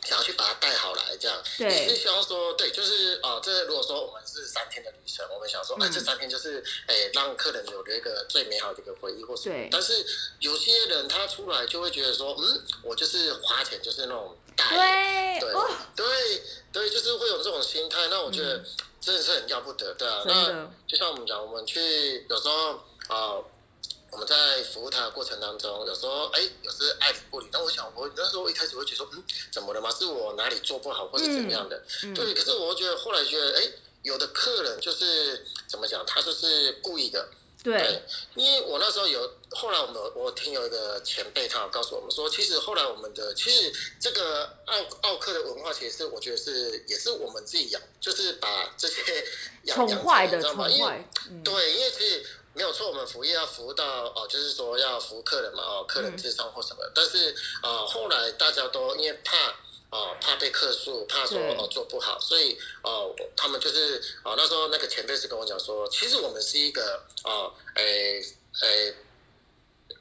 [0.05, 9.67] 想要去把它带好来，这样你是希望说，对，就是啊，这如果说我们是三天的旅程，我们想说，哎，这三天就是哎，让客人有了一个最美好的一个回忆或什么。
[9.71, 10.05] 但是
[10.39, 15.51] 有些人他出来就会觉得说，嗯，我就是花钱就是那种带，对
[15.95, 18.07] 对对，就是会有这种心态。
[18.09, 18.63] 那我觉得
[18.99, 20.23] 真的是很要不得，的啊。
[20.25, 22.73] 那就像我们讲，我们去有时候
[23.07, 23.43] 啊。
[24.13, 27.47] 我们在服务他的过程当中，有时候哎，有时爱理不理。
[27.51, 29.89] 但我想，我那时候一开始会觉得说，嗯，怎么了嘛？
[29.89, 31.81] 是我哪里做不好，或者怎么样的？
[32.13, 32.31] 对。
[32.35, 33.67] 可是我觉得后来觉得，哎，
[34.03, 37.27] 有的客人就是怎么讲，他就是故意的。
[37.63, 38.03] 对。
[38.35, 49.25] 因为我那时候有，后来我们我听有一个前辈，他有告诉我们说，其实后来我们的其实这个奥奥克的文化，其实我觉得是也是我们自己养，就是把这些
[49.65, 51.09] 宠坏的宠坏。
[51.43, 52.23] 对，因为其实。
[52.53, 56.83] 没有错，我们服务业要服务到哦，就是说要服务客人嘛，哦，客人智商或什么。
[56.93, 59.49] 但是啊，后来大家都因为怕
[59.89, 68.21] 哦，怕被客诉，怕说哦做不好，所以哦，他们就是哦，那时候那个前辈是跟我讲说，其实我们是一个哦，诶
[68.61, 68.95] 诶。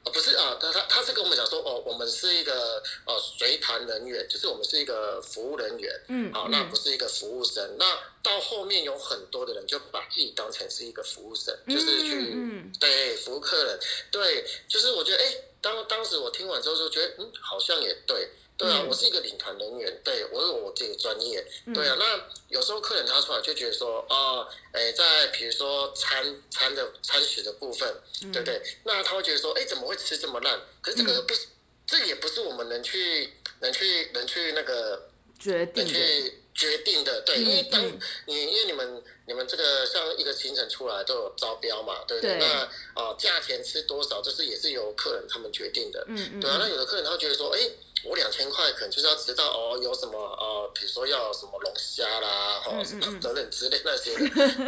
[0.04, 7.76] 哦，不是啊，他他他是跟我们讲说，哦，我们是一个呃随团人员，就是我们是一个服务人员，嗯，好，那不是一个服务生。
[7.78, 12.34] 那到后面有很多的人就把自己当成是一个服务生，就是去
[12.80, 13.78] 对服务客人，
[14.10, 18.28] 对，就是我觉得，哎，当当时我听完之后就觉得，嗯，好像也对。
[18.56, 21.44] 对啊，我是一个领团人员，对我有我自己的专业。
[21.74, 27.92] 对啊，那有时候客人他出来就觉得说，哦，哎，在比如说餐餐的餐食的部分，
[28.32, 28.62] 对不对？
[28.84, 30.60] 那他会觉得说，哎，怎么会吃这么烂？
[30.80, 31.46] 可是这个不是，
[31.86, 35.08] 这也不是我们能去能去能去那个
[35.40, 37.22] 决定去决定的。
[37.22, 37.82] 对，因为当
[38.26, 42.38] 你因为你们你们这个像一个行程出来都有招标嘛，对不对？
[42.38, 46.04] 那哦，价钱吃多少，这是也是由客人他们决定的。
[46.08, 46.40] 嗯嗯。
[46.40, 47.60] 对啊，那有的客人他会觉得说，哎。
[48.04, 54.12] 我两千块可能就是要知道哦，有什么呃，比如说要什么龙虾啦，哦，等等之类那些，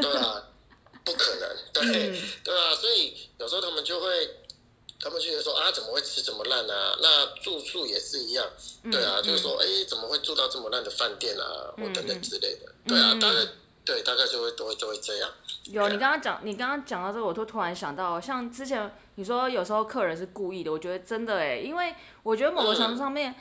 [0.01, 0.41] 对啊，
[1.05, 4.37] 不可能，对对啊，所以有时候他们就会，
[5.01, 6.97] 他们就觉得说啊，怎么会吃这么烂啊？
[7.03, 8.49] 那住宿也是一样，
[8.93, 13.41] 对啊，就是说哎，怎么会住到这么烂的饭店啊，或等等之类的，对啊，大概
[13.85, 15.31] 对，大概就会都会都会这样。
[15.65, 18.91] 有你刚刚讲，你刚刚讲到这个，我就突然想到，像之前。
[19.17, 21.95] 你说有时候客人是故意的，我觉得真的哎，因为
[22.25, 23.33] 我觉得某个程度上面，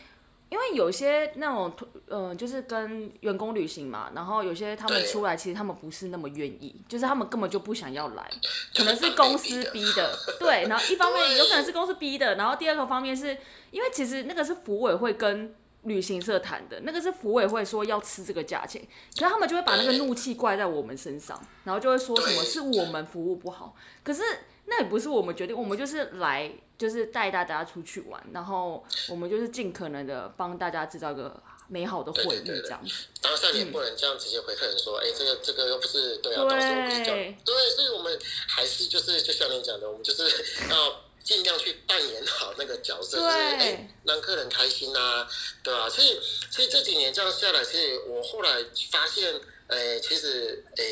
[0.50, 1.74] 因为有些那种
[2.08, 8.30] 呃，就是跟员工旅行嘛，然后有些他们出来，其实他们不是那么愿意，就是他们根本就不想要来，
[8.78, 10.68] 可能是公司逼的，对。
[10.70, 13.36] 然后一方面 有可能是公司逼的，然后第二个方面是
[13.72, 18.82] 因为其实那个是服委会跟旅行社谈的，那个是服委会说要吃这个价钱，
[19.14, 24.22] 可是他们就会把那个怒气怪在我们身上，然后就会说什么是我们服务不好，可是。
[24.66, 33.08] 那也不是我们决定，我们就是来，就是带大家出去玩，然后我们就是尽可能的帮大家制造一个美好的回忆，这样子。
[33.22, 37.36] 当下你不能这样直接回客人说，哎，这个这个又不是对啊，到时候不是这样。
[37.44, 38.18] 对，所以我们
[38.48, 40.24] 还是就是就像你讲的，我们就是
[40.70, 45.28] 要尽量去扮演好那个角色，就是哎让客人开心啊，
[45.64, 45.90] 对吧？
[45.90, 46.20] 所以
[46.52, 50.84] 所以这几年这样下来，其实我后来发现，哎，其实哎。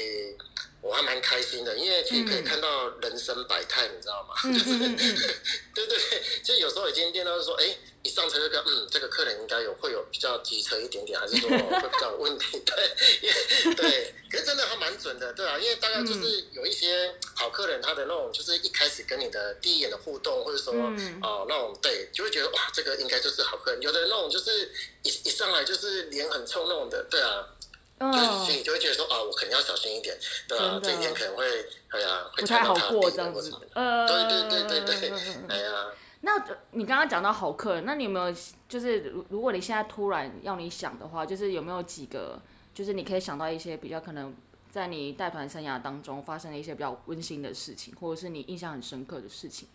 [0.81, 4.33] 我还蛮开心的，因为其实可以看到人生百态，你知道吗？
[4.51, 4.79] 就 是，
[5.75, 12.59] 对 对对，就有时候已经练到说，哎，一上车就看，嗯，这个客人应该有会有比较急车一点点，还是说 会比较有问题？
[12.65, 20.73] 对，对，可是真的还蛮准的，对啊，因为大概就是有一些好客人，他的那种就是一开始跟你的第一眼的互动，或者说
[21.21, 23.79] 哦那种对，就会觉得哇，这个应该就是好客人。
[23.81, 24.71] 有的那种就是
[25.03, 27.45] 一一上来就是脸很臭那种的，对啊。
[28.11, 30.79] 就心里就会觉得说啊，我肯定要小心一点，对吧？
[30.81, 31.45] 这一天可能会，
[31.89, 33.53] 哎呀，不太好过这样子。
[33.73, 35.11] 呃，对对对对对，
[35.49, 35.91] 哎呀。
[36.23, 36.33] 那
[36.71, 38.35] 你刚刚讲到好客人，那你有没有
[38.69, 42.39] 就是如如果你现在突然要你想的话，就是有没有几个，
[42.75, 44.35] 就是你可以想到一些比较可能
[44.71, 49.67] 在你带团生涯当中发生的一些比较温馨的事情，或者是你印象很深刻的事情？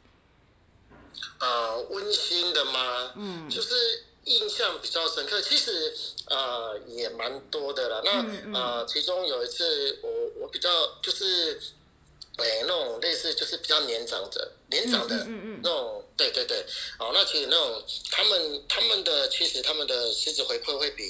[1.40, 3.12] 呃，温馨的吗？
[3.16, 3.74] 嗯，就是
[4.26, 5.92] 印象比较深刻，其实
[6.28, 8.02] 呃也蛮多的了。
[8.04, 10.10] 那呃，其中有一次我
[10.42, 10.68] 我比较
[11.02, 11.60] 就是。
[12.38, 15.26] 哎，那种类似就是比较年长者、年长的
[15.62, 16.62] 那种，对对对，
[16.98, 21.02] 哦，那其实那种他们他们的其实他们的实质回馈会比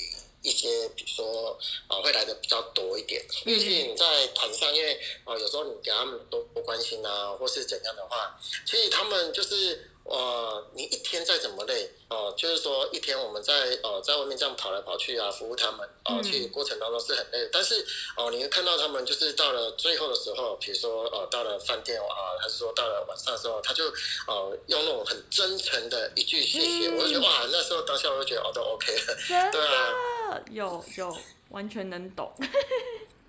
[0.43, 3.21] 一些，比如说啊，会来的比较多一点。
[3.45, 9.91] 毕竟你在团上，因为啊，有时候你给他们多多关心啊，或是怎样的话，其实他们就是。
[10.09, 17.49] 呃，你一天再怎么累，哦，就是说一天我们在呃在外面这样跑来跑去啊，服务他们，哦，其实过程当中是很累。
[17.53, 17.85] 但是
[18.17, 23.85] 哦，你会看到他们就是到了最后的时候，比如说呃到了饭店啊，还是说到了晚上的时候，他就
[24.29, 29.17] 呃用那种很真诚的一句谢谢，我就觉得哇，那时候当下我就觉得哦都 OK 了，
[29.51, 31.17] 对啊，有有
[31.51, 32.33] 完全能懂。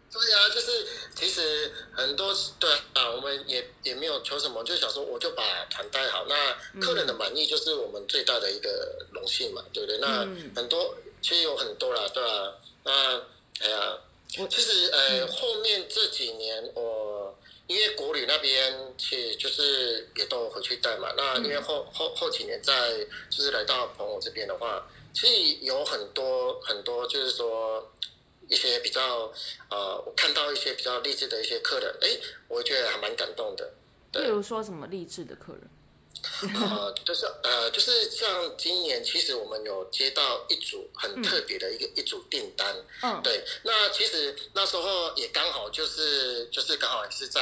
[0.10, 9.98] 对啊，就是其实很多对啊，我们也也没有求什么，就想说我就把团带好，那客人的满意就是我们最大的一个荣幸嘛，对不对？
[10.00, 13.18] 那很多其实有很多啦，对啊，那
[13.60, 13.98] 哎呀，
[14.50, 22.92] 其实呃后面这几年我因为国旅那边其实就是也都回去带嘛，那因为后后后几年在
[23.30, 27.92] 就是来到朋友这边的话，其实有很多很多就是说。
[28.50, 29.32] 一些比较
[29.70, 32.08] 呃，我看到一些比较励志的一些客人，哎，
[32.48, 33.74] 我觉得还蛮感动的。
[34.12, 35.70] 比如说什么励志的客人？
[36.56, 42.76] 呃，就是呃，就是像今年，其实我们有接到一组很特别的一个一组订单。
[43.04, 43.22] 嗯。
[43.22, 47.42] 对，那其实那时候也刚好就是就是刚好也是在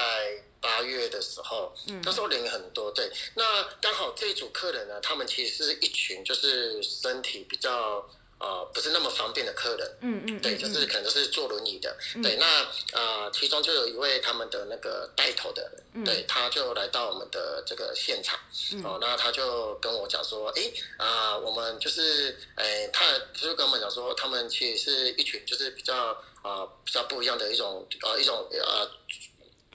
[0.59, 2.91] 八月的时候，嗯，那时候人很多。
[2.91, 8.05] 对，那刚好这组客人呢，他们其实是一群就是身体比较。
[8.37, 15.71] 呃，不是那么方便的客人，嗯嗯，对，就是可能是坐轮椅的，对，那呃，其中就有一位他们的那个带头的，
[16.03, 18.37] 对，他就来到我们的这个现场，
[18.83, 25.95] 哦，那他就跟我讲说，哎，啊，我们就是，哎，他就跟我们讲说，他们其实是一群就是比较
[26.41, 28.91] 啊比较不一样的一种呃一种呃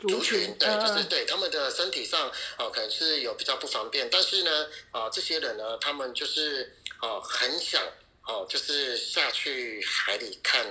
[0.02, 7.82] 族群，对，就是对他们的身体上啊可能是有比较不方便，但是呢，啊这些人呢，他们就是啊很想。
[8.26, 10.66] 哦，就是下去海里看，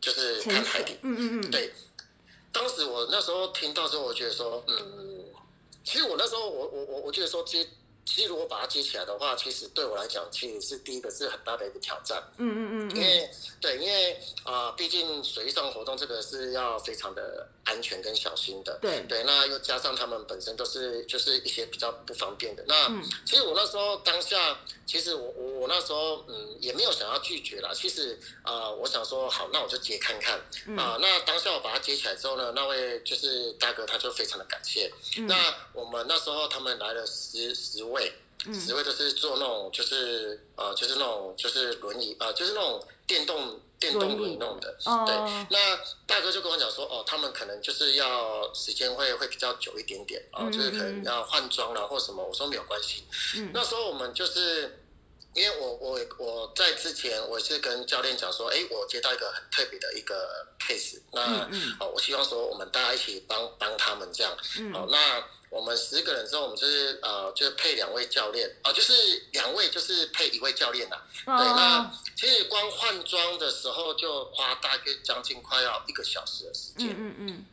[0.00, 0.96] 就是看海底。
[1.02, 1.50] 嗯嗯嗯。
[1.50, 1.72] 对，
[2.52, 5.24] 当时我那时候听到之后，我觉得说，嗯，
[5.84, 7.66] 其实我那时候我我我我觉得说接。
[8.08, 12.22] 其实如果把它接起来的话，其实对我来讲，其实是第一个是很大的一个挑战。
[12.38, 12.96] 嗯嗯嗯。
[12.96, 13.28] 因为
[13.60, 18.78] 对，因为啊，毕竟水上活动这个是要非常的安全跟小心的。
[18.80, 22.64] 对对，那又加上他们本身都是就是一些比较不方便的。
[22.66, 22.88] 那
[23.26, 27.72] 其实我那时候当下，其实我我我那时候嗯也没有想要拒绝啦。
[27.74, 30.38] 其实啊，我想说好，那我就接看看
[30.78, 30.96] 啊。
[31.00, 34.90] 那当下我把它接起来之后呢，那位就是大哥他就非常的感谢。
[35.26, 37.96] 那我们那时候他们来了十十位。
[37.96, 38.12] 位，
[38.52, 44.76] 十位都是坐那种，就是呃，就是那种，就是轮椅，呃，就是那种电动电动轮弄的。
[45.06, 45.14] 对，
[45.50, 52.24] 那大哥就跟我讲说，哦，他们可能就是要时间会会比较久一点点，哦，就是可能要换装了或什么。
[52.24, 53.04] 我说没有关系。
[53.52, 54.82] 那时候我们就是，
[55.34, 61.48] 因为我我我在之前我是跟教练讲说，哎，我接到一个很特别的一个 case，那
[61.80, 64.36] 哦，我希望说我们大家一起帮帮他们这样。
[64.72, 65.22] 好，那。
[65.56, 68.92] 我们十个人之后，我们就是呃，就是配两位教练啊，就是
[69.32, 70.96] 两位就是配一位教练呐。
[71.24, 76.90] 对，那其实光换装的时候就花大概将近快要一个小时的时间。
[76.90, 77.46] 嗯嗯嗯。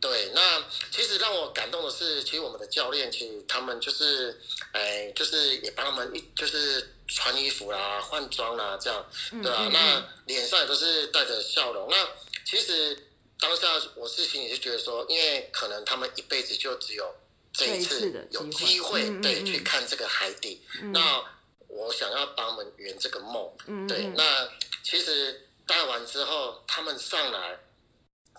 [0.00, 4.38] 对，那其实让我感动的是，其实我们的教练其实他们就是，
[4.72, 9.04] 哎，就是也帮他们一就是穿衣服啦、换装啦这样，
[9.42, 9.68] 对吧？
[9.72, 11.88] 那脸上也都是带着笑容。
[11.90, 12.06] 那
[12.44, 12.96] 其实
[13.40, 17.12] 当下我是心里就觉得说，因为可能他们一辈子就只有。
[17.58, 21.20] 这一次有机会对去看这个海底，那
[21.66, 23.52] 我想要帮他们圆这个梦。
[23.88, 24.48] 对，那
[24.84, 27.58] 其实带完之后，他们上来，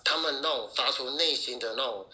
[0.02, 2.08] 他们那种发出内心的那种，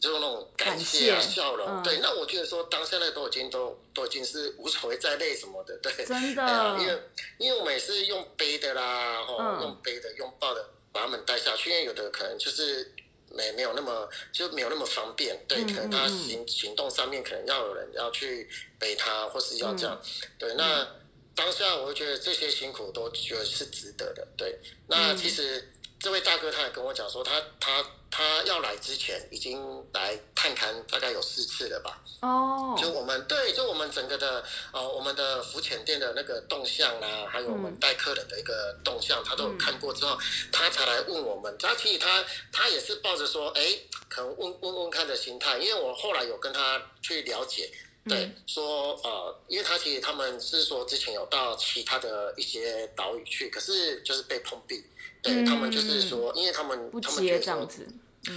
[0.00, 1.82] 就是那种感谢啊、笑容。
[1.82, 5.76] 对，那我觉得说，当下那都已经都都已经是无所谓再累什么的。
[5.82, 7.02] 对，真的，因为
[7.36, 12.94] 因为我们也是用背的啦，哦，用背的、用抱的把他们带下去，因为有的可能就是。
[13.30, 18.48] 没没有那么就没有那么方便，对，可能他行行动上面可能要有人要去
[18.78, 20.00] 背他，或是要这样，
[20.38, 20.54] 对。
[20.54, 20.86] 那
[21.34, 24.58] 当下我会觉得这些辛苦都觉得是值得的，对。
[24.86, 25.70] 那其实
[26.06, 27.84] 这位大哥他也跟我讲说，他他。
[28.08, 32.00] 他要来之前已经来探勘，大概有四次了吧？
[32.22, 34.42] 哦，就我们对，就我们整个的
[34.72, 40.16] 呃，我们的浮潜店的那个动向啊，还有我们带客人的一个动向，他都有看过之后，
[40.52, 41.54] 他才来问我们。
[41.58, 43.76] 他其实他他也是抱着说，哎，
[44.08, 47.70] 可能问问问看的心态，因为我后来有跟他去了解。
[48.08, 54.82] 对，说呃，因为他其实他们是说之前有到其他的一些岛屿去，可是就是被碰壁。
[55.26, 57.86] 对他们就是说，因为他们不接这样子，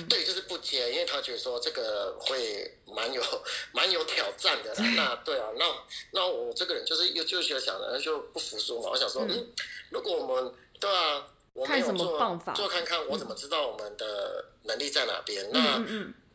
[0.10, 3.22] 对，就是不接，因为他觉得说这个会蛮有
[3.72, 4.74] 蛮有挑战的。
[4.96, 5.66] 那对啊，那
[6.12, 8.90] 那我这个人就是又就是想着就不服输嘛。
[8.92, 9.48] 我想说，嗯，
[9.90, 15.50] 如果我们对啊，我没有做做看看，我怎么知道我们的能力在哪边？
[15.52, 15.84] 那。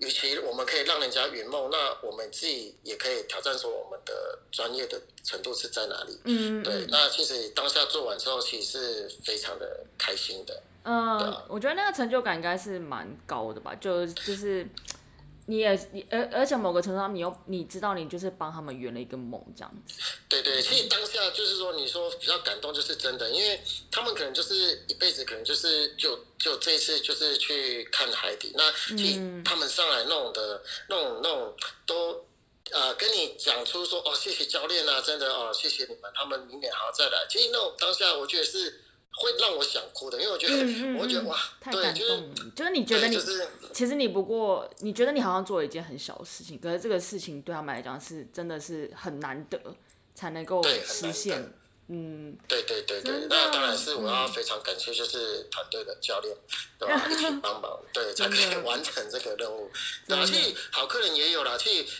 [0.04, 6.18] 与其我们可以让人家圆梦，那我们自己也可以挑战说我们的专业的程度是在哪里。
[6.24, 6.86] 嗯，对。
[6.88, 10.62] 那其实当下做完之后，其实是非常的开心的。
[10.84, 14.66] 嗯，我觉得那个成就感应该是蛮高的吧，就就是。
[15.46, 20.00] 你也你而而且某个程度上，你又你知道你就是帮他们圆了一个梦这样子。
[20.28, 32.24] 对对，其实当下就是说，你说比较感动就是真的，因为他们可能就是一辈子可能就是就就这一次就是去看海底，那其实他们上来那种的那种那种都
[32.70, 37.26] 呃跟你讲出说哦谢谢教练啊，真的哦谢谢你们，他们明年还要再来。
[37.28, 38.80] 其实那种当下我觉得是。
[39.16, 42.34] 会让我想哭的，因为我觉得，我觉得哇，太感动了。
[42.54, 43.16] 就是你觉得你，
[43.72, 49.58] 其实你不过，你觉得你好像做了一件很小的事情，可是这个事情对他们来讲是真的是很难得
[50.16, 51.52] 才能够实现。
[51.86, 56.36] 嗯，对对对对，那当然是我要非常感谢，就是团队的教练，
[56.78, 57.06] 对吧？
[57.08, 59.70] 一起帮忙，对， 才可以完成这个任务。
[60.08, 61.56] 而且好客人也有了，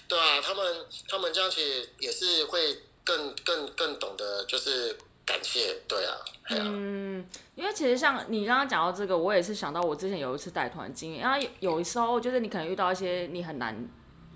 [0.08, 4.96] 对啊，他们他们这样其实也是会更更更懂得就是。
[5.26, 6.12] 感谢，对啊，
[6.50, 13.88] 嗯，因为其实像你刚刚讲到这个，我也是想到我之前有一次带团经验，然后有时候就是你可能遇到一些你很难，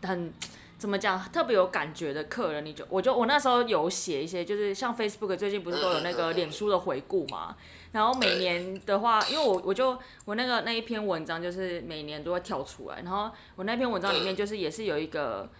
[0.03, 0.33] 很
[0.79, 7.55] 怎么讲，特别有感觉的客人，你就我就我那时候有写一些，就是像 Facebook 最近不是都有那个脸书的回顾嘛，
[7.93, 15.51] 然后每年的话，因为我我就我那个那一篇文章就是每年都会跳出来，然后我那篇文章里面就是也是有一个。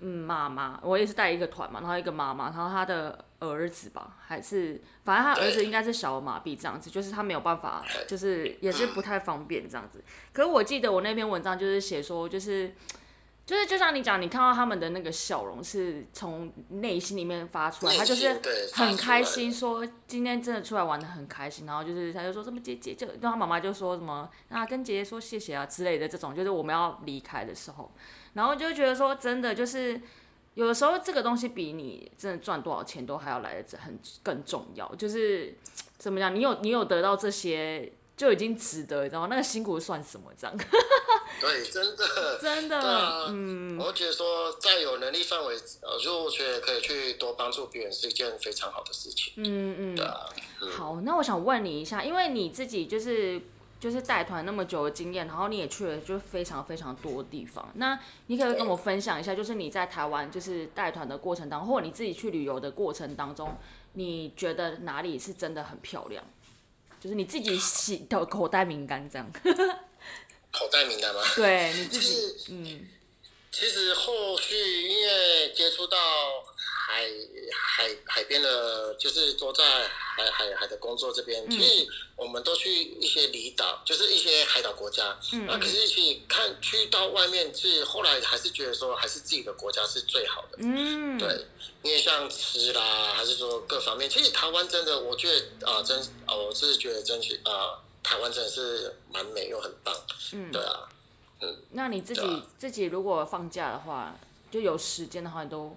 [0.00, 10.02] 嗯，妈妈，我也是带一个团嘛，然后一个妈妈，然后她的儿子吧，还是反正他儿子应该是小儿麻痹这样子，就是他没有办法，就是也是不太方便这样子。
[10.32, 12.74] 可是我记得我那篇文章就是写说，就是
[13.46, 18.40] 就是就像你讲，你看到他们的那个笑容是从内心里面发出来，他就是
[18.72, 27.92] 很开心，说今天真的出来玩的很开心，然后就是他就说什么姐姐就，然后妈妈就说什么啊跟姐姐说谢谢啊之类的这种，就是我们要离开的时候。
[28.32, 30.00] 然后就觉得说，真的就是
[30.54, 34.92] 有的时候这个东西比你真的赚多少钱都还要来的很更重要。
[34.94, 35.52] 就是
[35.98, 39.26] 怎么讲，你有你有得到这些就已经值得，你知道吗？
[39.28, 40.30] 那个辛苦算什么？
[40.36, 40.56] 这样？
[41.40, 43.76] 对，真的，真的，嗯。
[43.78, 49.32] 我觉得说，在有能力范围，呃，就我觉得可以去多帮助别人是一件非常好的事情。
[49.36, 49.96] 嗯嗯。
[49.96, 50.20] 对啊。
[50.70, 53.40] 好，那我想问你一下，因为你自己就是。
[53.84, 57.70] 就是带团那么久的经验，然后你也去了就非常非常多地方。
[57.74, 63.58] 那你可以跟我分享一下，就是你在台湾就是带团的过程当中，或者你自己去旅游的过程当中，
[63.92, 66.24] 你觉得哪里是真的很漂亮？
[66.98, 69.30] 就是你自己洗的口袋名单这样。
[70.50, 71.20] 口袋名单吗？
[71.36, 72.88] 对，你自己嗯。
[73.50, 75.98] 其实后续因为接触到
[76.86, 77.10] 海
[77.50, 82.70] 海海边的，就是都在海海海的工作这边，其实我们都去
[83.00, 85.18] 一些离岛，就是一些海岛国家。
[85.32, 85.46] 嗯。
[85.46, 90.58] 那可是去看去到外面，是后来还是觉得说，还是自己的国家是最好的。
[90.58, 91.16] 嗯。
[91.18, 91.46] 对，
[91.82, 99.94] 因为像吃啦，还是说各方面，其实台湾真的，我觉得啊，真啊，我是觉得真是啊，台湾真的是蛮美又很棒。
[100.32, 100.52] 嗯。
[100.52, 100.88] 对啊。
[101.70, 104.14] 那你自己自己如果放假的话，
[104.50, 105.76] 就有时间的话，你都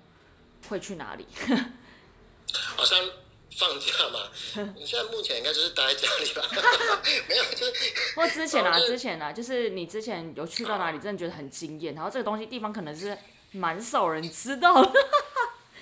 [0.70, 1.26] 会去哪里？
[2.78, 2.98] 好像
[3.58, 4.30] 放假嘛，
[4.76, 6.44] 你现在目前应该就是待在家里吧？
[7.28, 7.74] 没有，就是。
[8.16, 13.18] 或之前啊，之前啊，就是你之前有去到哪里，真的觉得很惊艳，然后这个东西地方可能是
[13.52, 14.92] 蛮少人知道的，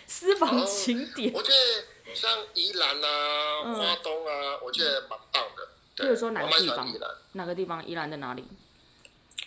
[0.07, 1.34] 私房景点。
[1.34, 5.67] 我觉得像宜兰啊、花东啊，我觉得蛮棒的。
[5.97, 6.93] 比如说哪个地方？
[7.34, 7.86] 哪个地方？
[7.86, 8.45] 宜兰的哪里？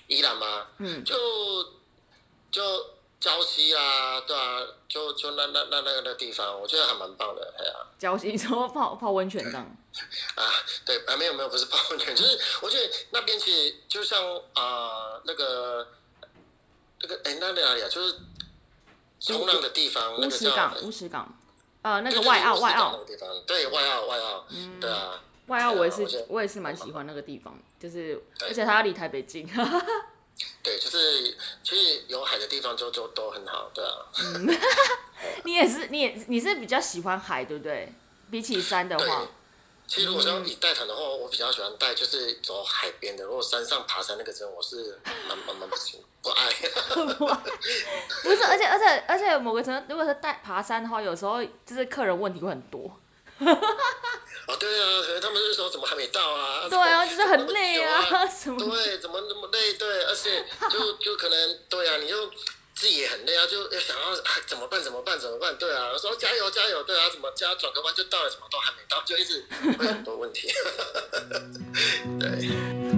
[0.06, 0.66] 宜兰吗？
[0.78, 1.14] 嗯，就
[2.50, 2.62] 就
[3.20, 7.72] 礁溪啊，对啊，就就那那那那个地方，我觉得还蛮棒的，哎呀。
[7.98, 9.64] 礁溪说泡泡温泉这样。
[10.36, 10.44] 啊，
[10.86, 15.88] 对啊，没有没有，不是泡温泉，就是我觉得那边其实就像啊那个
[17.02, 18.16] 那个哎那哪里啊，就是
[19.20, 21.38] 冲浪的地方，那个叫乌石港，乌石港，
[21.82, 25.20] 呃，那个外澳外澳那个地方，对外澳外澳，嗯对啊。
[25.48, 29.48] 外澳我也是，我也是蛮喜欢那个地方，就是而且它要离台北近。
[30.62, 33.90] 对，就是其实有海的地方就就都很好，对啊。
[35.44, 37.92] 你也是，你也你是比较喜欢海，对不对？
[38.30, 39.26] 比起山的话。
[39.86, 43.24] 其实如果说你带团的话，我比较喜欢带就是走海边的。
[43.24, 46.46] 如果山上爬山那个真我是蛮蛮蛮不行， 不爱。
[48.22, 53.00] 不是，而且而且而且某个程度，如果是带爬山的话，有时候就是客人问题会很多。
[54.48, 56.66] 哦，对啊，可能他们是说怎么还没到啊？
[56.68, 58.58] 对啊，就是很累啊，什么？
[58.58, 59.74] 对，怎么那么累？
[59.74, 62.30] 对，而且 就就可能对啊，你就。
[62.78, 64.14] 自己也很累啊，就要想要
[64.46, 64.80] 怎么办？
[64.80, 65.18] 怎么办？
[65.18, 65.58] 怎么办？
[65.58, 69.44] 对啊，说加油加油，对啊，怎么加转个弯就到了，怎么都还没到，就一直
[69.76, 70.48] 会很多问题。
[72.20, 72.97] 对。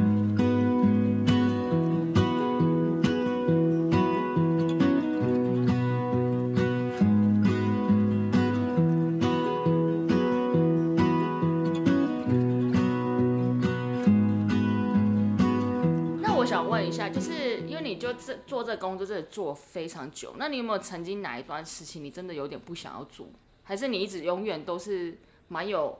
[16.50, 20.34] 想问一下就是因为你就这做这工作，真的做非常久。
[20.36, 23.28] 那你有没有曾经哪一段事情，你真的有点不想要做，
[23.62, 25.96] 还是你一直永远都是蛮有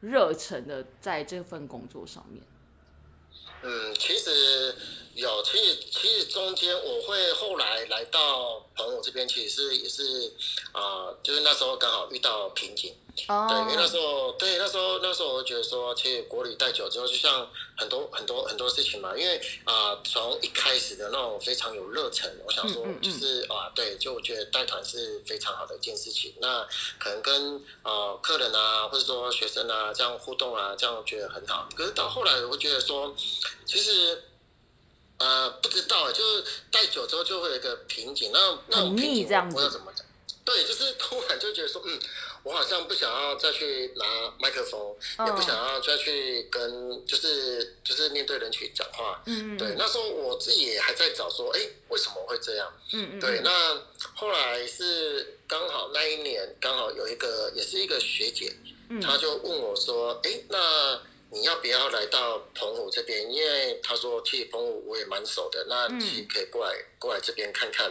[0.00, 2.42] 热忱的在这份工作上面？
[3.62, 4.74] 嗯，其实
[5.14, 10.34] 有，其实其实中间我会后来来到朋友这边，其实是也是
[10.72, 12.92] 啊，就是那时候刚好遇到瓶颈。
[13.16, 19.16] 对，因为那时候，对那时候，那时候我觉得说，其实国旅带久之后，就像很多很多很多事情嘛。
[19.16, 26.34] 因为啊，从一开始的那种非常有热忱，我想说就是啊，对，就我觉得带团是非常好的一件事情。
[26.40, 26.66] 那
[26.98, 31.68] 可能跟啊客人啊，或者说学生啊这样互动啊，这样觉得很好。
[31.76, 33.14] 可是到后来，我觉得说，
[33.64, 34.24] 其实
[35.18, 38.32] 呃不知道，就是带久之后就会有一个瓶颈。
[38.32, 40.04] 那那种瓶颈我要怎么讲？
[40.44, 41.96] 对，就是突然就觉得说，嗯。
[42.44, 44.04] 我好像不想要再去拿
[44.38, 44.94] 麦克风，
[45.26, 49.22] 也不想要再去跟就是就是面对人群讲话。
[49.24, 52.70] 嗯对，那时候我自己也还在找说，哎，为什么会这样？
[52.92, 53.20] 嗯嗯。
[53.20, 53.82] 对，那
[54.14, 58.54] 后来是刚好那一年刚好有一个也是一个学姐，
[59.00, 63.32] 她就问我说，哎，那你要不要来到澎湖这边？
[63.32, 67.90] 因为她说其实澎湖我也蛮熟的，那你可以过来过来这边看看。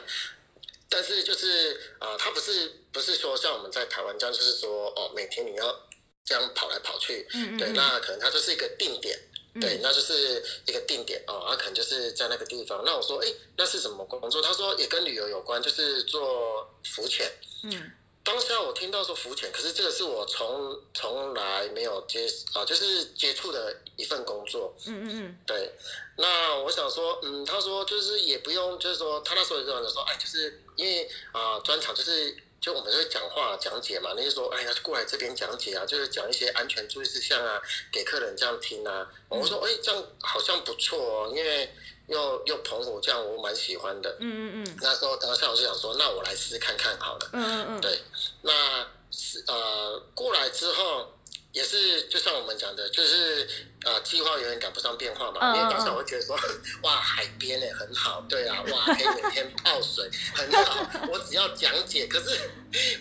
[0.94, 5.76] 但是就是啊，他不是不是说像我们在台湾这样，就是说哦，每天你要
[6.24, 7.28] 这样跑来跑去，
[7.58, 9.20] 对，那可能它就是一个定点，
[9.60, 12.84] 对，那就是一个定点哦，那可能就是在那个地方。
[12.86, 13.28] 那我说，哎，
[13.58, 14.40] 那是什么工作？
[14.40, 17.32] 他说也跟旅游有关，就是做浮潜。
[17.64, 17.92] 嗯。
[18.24, 24.74] 当下我听到说浮潜，可是这个是我从从来没有接啊，就是接触的一份工作。
[24.88, 25.40] 嗯嗯嗯。
[25.46, 25.70] 对，
[26.18, 37.62] 那我想说，嗯，他说就是也不用，就是说他那时候就讲说，哎，就是因为啊，专场就是就我们会讲话讲解嘛，那就说，哎呀，过来这边讲解啊，就是讲一些安全注意事项啊，
[37.92, 39.06] 给客人这样听啊。
[39.28, 41.70] 我说，哎，这样好像不错哦，因为。
[42.08, 44.10] 又又澎湖这样，我蛮喜欢的。
[44.20, 44.78] 嗯嗯嗯。
[44.82, 47.30] 那时候当时我就想说，那我来试看看好了。
[47.34, 47.82] 嗯嗯嗯。
[47.82, 48.02] 对，
[48.42, 51.14] 那是呃过来之后，
[51.54, 53.48] 也是就像我们讲的，就是
[53.86, 55.56] 呃计划永远赶不上变化嘛。
[55.56, 56.38] 因为当时我会觉得说，
[56.84, 61.08] 哇海边诶很好，对啊，哇 可以每天泡水很好。
[61.10, 62.38] 我只要讲解，可是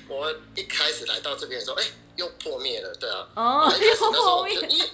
[0.08, 1.84] 我一开始来到这边的时候，哎
[2.16, 3.26] 又破灭了，对啊。
[3.34, 4.54] 哦，又破灭。
[4.68, 4.90] 因为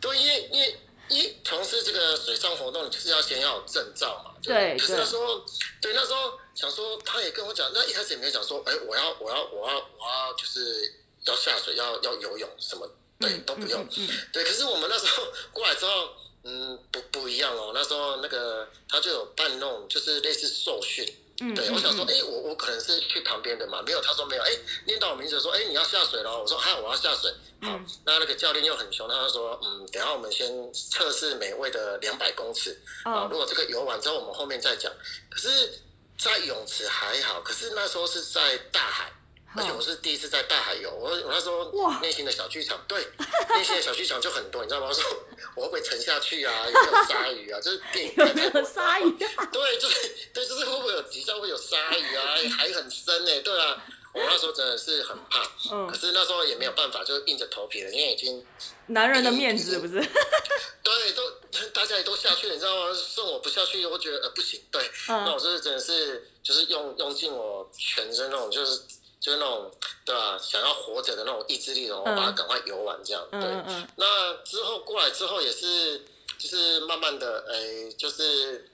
[0.00, 0.80] 对，因为因为。
[1.08, 4.34] 一从事这个水上活动，就是要先要有证照嘛。
[4.42, 4.76] 对。
[4.78, 5.44] 可是那时候，
[5.80, 10.94] 对那时候想说，他也跟我讲，那一开始也没有讲说，哎，我要我要我要我要就是
[11.24, 12.88] 要下水要要游泳什么，
[13.20, 13.86] 对都不用。
[13.96, 14.08] 嗯。
[14.32, 16.10] 对，可是我们那时候 过来之后，
[16.44, 17.72] 嗯，不不一样哦。
[17.74, 21.06] 那时候那个他就有办那种就是类似受训。
[21.54, 24.50] 对，我想说，哎，我我可能是去旁边的嘛，没有，他说没有，哎，
[24.86, 27.30] 念到我名字说，哎，你要下水了，我说，哈，我要下水，
[27.60, 34.90] 好，那那个教练又很凶，他就说，嗯，等下我们先测试每位的两百公尺，啊，如果这个游完之后，我们后面再讲。
[35.28, 35.82] 可是，
[36.18, 39.12] 在泳池还好，可是那时候是在大海。
[39.56, 43.00] 而且我是第一次在大海游，我我那时候内心的小剧场，对，
[43.56, 44.86] 内心的小剧场就很多，你知道吗？
[44.90, 45.02] 我说
[45.54, 46.52] 我会不会沉下去啊？
[46.66, 47.58] 有没有鲨鱼啊？
[47.64, 49.10] 就是电影有没有鲨鱼？
[49.52, 52.36] 对，就是对，就是会不会有底下会有鲨鱼啊？
[52.56, 53.82] 海很深呢，对啊，
[54.12, 55.42] 我那时候真的是很怕，
[55.72, 58.44] 嗯，可是那时候也没有办法，就是硬着头皮了，因为已经
[58.88, 59.94] 男人的面子不是？
[60.82, 61.22] 对，都
[61.72, 62.94] 大家也都下去了，你知道吗？
[62.94, 68.82] 剩我不下去，我觉得呃不行，对，那我就是真的是就是用用尽我全身那种就是。
[69.26, 69.68] 就是那种
[70.04, 70.38] 对吧？
[70.38, 73.26] 想要活着的那种意志力，然后把它赶快游完这样。
[73.28, 73.40] 对，
[73.96, 76.04] 那之后过来之后也是，
[76.38, 78.70] 就是慢慢的，哎，就是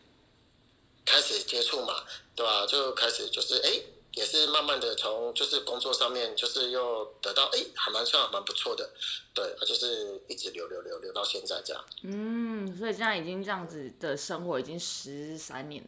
[1.06, 2.04] 开始接触嘛，
[2.36, 2.66] 对吧？
[2.66, 3.80] 就开始就是哎，
[4.12, 8.90] 也是慢慢的从就是工作上面就是又得到哎还蛮算蛮不错的，
[9.32, 11.82] 对，就是一直留留留留到现在这样。
[12.02, 15.82] 嗯，所以现在已经这样子的生活已经十三年。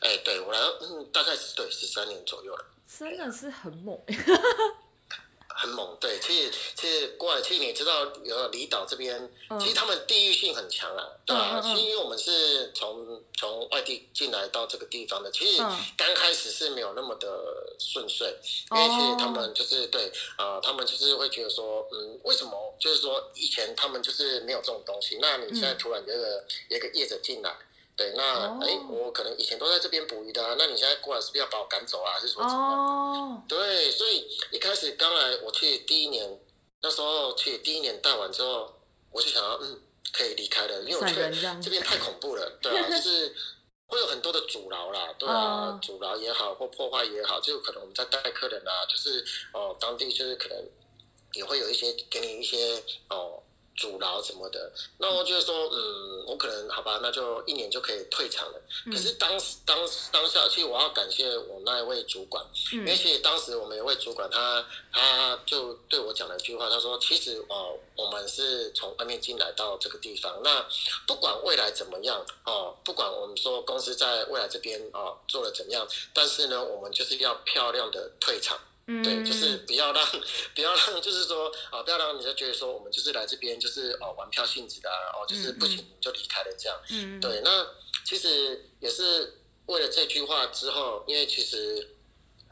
[0.00, 2.64] 哎，对我来，嗯，大概是对十三年左右了。
[2.98, 3.98] 真的是很猛。
[5.58, 11.62] 很猛，对，其实其实过来，其实你知道，呃离岛这边，其实他们地域性很强啊，对吧？
[11.74, 15.56] 因为我们是从从外地进来到这个地方的，其实
[15.96, 18.36] 刚开始是没有那么的顺遂，
[18.70, 22.74] 因为其实他们就是对啊，他们就是会觉得说，嗯，为什么？
[22.78, 27.56] 就是说以前他们就是没有这种东西，那你现在突然觉得有个业者进来。
[27.96, 32.12] 对，那哎，我可能以前都在这边捕鱼的，那你现在过来是不是要把我赶走啊？
[32.12, 33.42] 还是说怎么？
[33.48, 36.38] 对，所以一开始刚来我去第一年，
[36.82, 38.70] 那时候去第一年带完之后，
[39.10, 39.80] 我就想要嗯，
[40.12, 41.30] 可以离开了，因为我觉得
[41.62, 43.34] 这边太恐怖了，对啊，就是
[43.88, 49.24] 会有很多的阻挠啦，对啊，阻挠也好或破坏也好，就可能我们在带客人啊，就是
[49.54, 50.62] 哦，当地就是可能
[51.32, 53.42] 也会有一些给你一些哦。
[53.76, 58.60] 阻挠什么的，那我就是说，嗯，我可能好吧，那就一年就可以退场了。
[58.90, 59.78] 可是当时当
[60.10, 70.66] 当下，其实我要感谢我那一位主管，因为其实当时我们一位主管，他他就对我讲了一句话，他说：“其实哦，我们是从外面进来到这个地方，那
[71.06, 80.06] 不管未来怎么样哦，不管我们说公司在未来这边哦做了怎么样，但是呢，我们就是要漂亮的退场。”对，就是不要让，
[80.54, 86.78] 不要让，就是说啊，不要让人家觉得说我们就是来这边就是哦玩票性质的啊哦，就是不行就离开了这样。
[86.90, 87.66] 嗯，对，那
[88.04, 91.96] 其实也是为了这句话之后，因为其实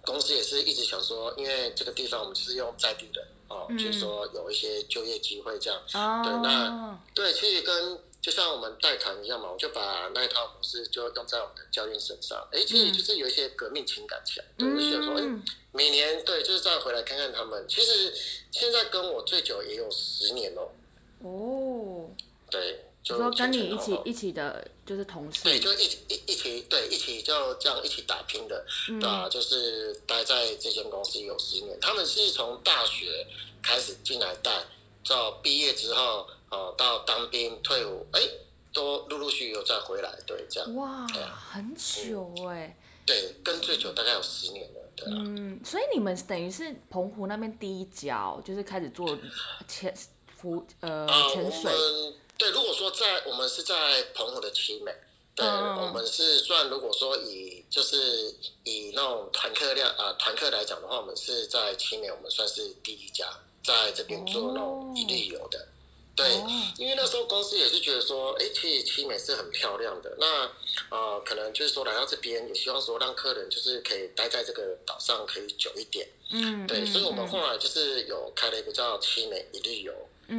[0.02, 5.80] 公司也是一直想说，因为这个地方我们就是用在地的哦，就是说有一些就业机会这样。
[5.92, 8.00] 哦，对，那对，其实跟。
[8.24, 12.42] 就像我们带团一样嘛，我就把那一套模式就用在我们的教练身上。
[12.50, 17.66] 哎，其实就是有一些革命情感起来，对，就想说，哎，每年对，就是再回来看看他们。
[17.68, 18.14] 其实
[18.50, 20.72] 现在跟我最久也有十年了。
[21.20, 22.08] 哦。
[22.50, 25.44] 对，就说跟你一起一起的，就是同事。
[25.44, 29.28] 对，就一起一一起对一起就这样一起打拼的，对吧？
[29.28, 33.26] 就是待在这间公司有十年，他们是从大学
[33.62, 34.64] 开始进来带，
[35.06, 36.26] 到毕业之后。
[36.54, 38.20] 哦，到当兵退伍，哎，
[38.72, 40.74] 都陆陆续续有再回来，对，这样。
[40.76, 41.06] 哇，
[41.52, 42.76] 很久哎。
[43.06, 49.18] 对，跟最久大概有十年了，对嗯，所以你们等于是澎湖那边第一家，就是开始做
[49.68, 49.94] 潜
[50.38, 51.70] 浮呃潜水。
[52.38, 54.90] 对，如果说在我们是在澎湖的七美，
[55.34, 63.28] 对，我们是算如果说以就是以那种团客量啊团客来讲的话，我们是在七美，我们算是第一家
[63.62, 65.68] 在这边做那种一日游的。
[66.16, 66.30] 对，
[66.78, 70.16] 因为那时候公司也是觉得说，哎，其实七美是很漂亮的。
[70.18, 70.48] 那
[70.90, 76.08] 呃，可能就是说来到这边，也希望说让客人就是可以待在这个岛上可以久一点。
[76.30, 79.92] 嗯，对，所以我们后来就是有开了一个叫七美一日游，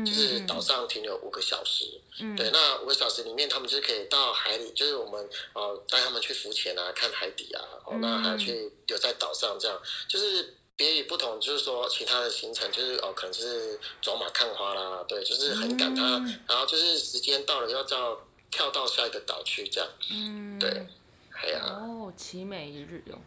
[0.06, 1.86] 就是岛上停留五个小时。
[2.22, 10.56] 嗯，对，那五个小时里面，他们就是可以到海里，就是我们呃带他们去浮潜啊，看海底啊，哦，那还去留在岛上这样，就是。
[10.78, 16.04] 别与不同，就是说其他的行程，就是哦，可能是走马看花啦，对，就是很赶他，
[16.48, 18.20] 然后就是时间到了要叫
[18.52, 20.86] 跳到下一个岛去这样，嗯，对，
[21.30, 23.18] 还有哦，奇美一日游，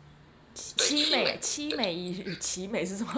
[0.54, 3.12] 奇美奇美一日，奇美是什么？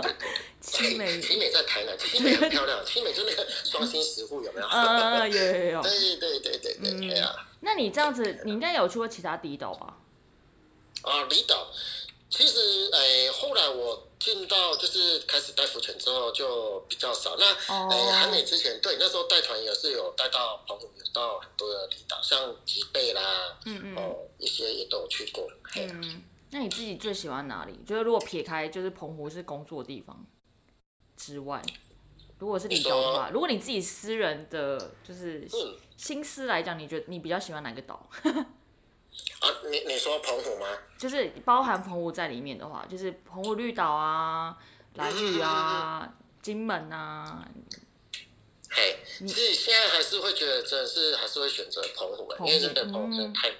[0.60, 4.66] 奇美奇美在台南，奇美很漂亮，奇美就那个双星石户有没有？
[4.68, 7.34] 嗯有有有，对对对对对，对啊。
[7.62, 9.96] 那你这样子，你应该有去过其他离岛吧？
[11.02, 11.66] 啊，离岛。
[12.30, 17.36] 其实，诶，后来我进到就是开始带浮潜之后，就比较少。
[17.36, 17.46] 那，
[17.88, 25.44] 诶，韩美之前对那时候带团也是有带到澎湖，有到很多的离岛，像吉贝啦，嗯嗯，哦，一些也都有去过。
[25.76, 27.80] 嗯，那你自己最喜欢哪里？
[27.84, 30.24] 就是如果撇开就是澎湖是工作地方
[31.16, 31.60] 之外，
[32.38, 35.48] 如果是离岛的话，如果你自己私人的就是
[35.96, 38.08] 心思来讲，你觉得你比较喜欢哪个岛？
[39.40, 40.66] 啊，你你说澎湖吗？
[40.98, 44.54] 就是包含澎湖在里面的话，就是澎湖绿岛啊、
[44.94, 46.06] 蓝屿啊、
[46.42, 47.48] 金门啊。
[48.70, 53.56] 嘿，其实现在还是会觉得，真的是还是会选择澎湖，因为真的澎湖真的太美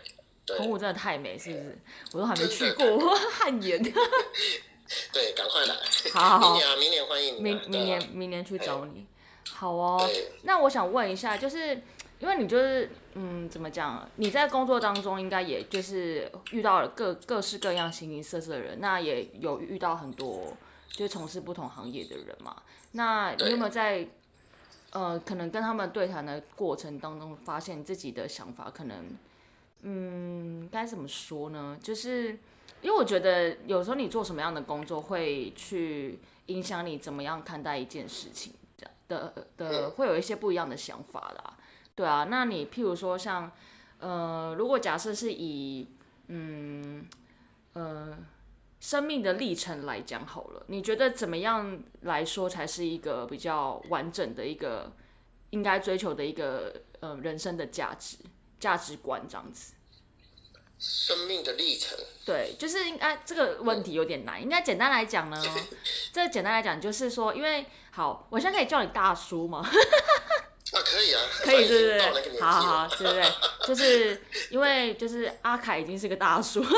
[0.49, 0.59] 了。
[0.59, 1.79] 澎湖真的太美，是不是？
[2.13, 3.83] 我都还没去过，汗颜。
[5.13, 5.75] 对，赶快来！
[6.13, 7.41] 好，明年啊，明年欢迎你。
[7.41, 9.07] 明明年明年去找你。
[9.51, 10.11] 好哦，
[10.43, 11.81] 那我想问一下，就是。
[12.21, 14.09] 因为你就是，嗯，怎么讲？
[14.17, 20.57] 你在工作当中应该也就是遇到了各各式各样形形色色的人，那也有遇到很多
[20.89, 22.63] 就是从事不同行业的人嘛。
[22.93, 24.07] 那你有没有在
[24.93, 29.17] 呃，可能跟他们对谈的过程当中，发现自己的想法可能，
[29.83, 31.79] 嗯，该怎么说呢？
[31.83, 32.39] 就是
[32.83, 38.53] 因为我觉得有时候你做什么样的工作会去影响你怎么样看待一件事情
[39.09, 41.57] 的的，会有一些不一样的想法啦。
[42.01, 43.53] 对啊，那你譬如说像，
[43.99, 45.87] 呃，如果假设是以
[46.29, 47.07] 嗯
[47.75, 48.17] 呃
[48.81, 54.91] 生命的历程来讲好了，你觉得怎么样来说才是一个比较完整的一个
[55.51, 58.17] 应该追求的一个呃人生的价值
[58.59, 59.75] 价值观这样子？
[60.79, 64.43] 生命的历程，对，就是应该这个问题有点难。
[64.43, 65.37] 应该简单来讲呢，
[66.15, 69.63] 这简单来讲就是说，因为好，我现在可以叫你大叔吗？
[70.73, 73.33] 啊，可以啊， 可以，对对对，好好好，对对对，
[73.67, 76.65] 就是因为就是阿凯已经是个大叔。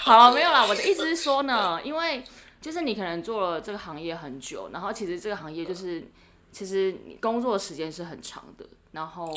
[0.00, 2.24] 好了，没有啦，我的意思是说呢，因为
[2.60, 6.04] 就是你可能做了这个行业很久，然后其实这个行业就是
[6.50, 9.32] 其实你工作时间是很长的，然后。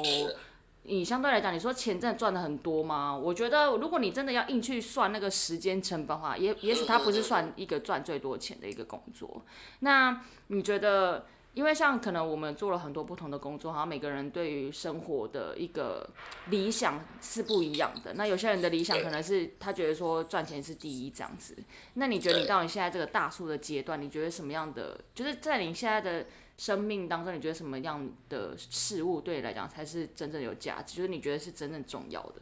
[0.84, 3.15] 你相对来讲，你说钱真的赚的很多吗？
[3.15, 9.43] 我觉得，如果你真的要硬去算那个时间成本的话，也也许它不是算一个赚最多钱的一个工作。
[9.82, 16.10] 那你觉得，因为像可能我们做了很多不同的工作，好像每个人对于生活的一个
[16.49, 18.14] 理想是不一样的。
[18.14, 21.56] 那有些人的理想可能是他觉得说赚钱是第一这样子。
[21.95, 24.99] 那你觉得你到你现在这个大数的阶段，你觉得什么样的？
[25.14, 26.26] 就是在你现在的。
[26.58, 30.97] 生命当中，你觉得什么样的事物对你来讲才是真正有价值？
[30.97, 32.34] 就是你觉得是真正重要的？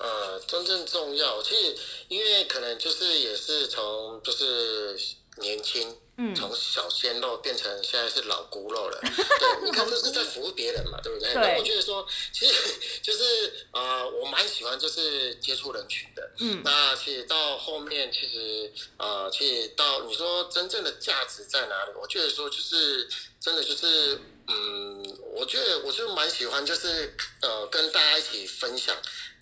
[0.00, 1.76] 呃，真正重要，其实
[2.08, 4.98] 因为可能就是也是从就是
[5.38, 5.96] 年轻。
[6.36, 11.34] 从小鲜肉变成现在是老骨肉了， 对，你看这是在服务别人嘛，对不对？
[11.34, 12.54] 那我觉得说，其实
[13.02, 16.30] 就是呃，我蛮喜欢就是接触人群的。
[16.38, 21.92] 嗯，那其实到后面，其实呃，其实到你说真正的价值在哪里？
[22.00, 23.08] 我觉得说就是
[23.40, 28.94] 真的就是嗯，我觉得我就蛮喜欢就是呃，跟大家一起分享，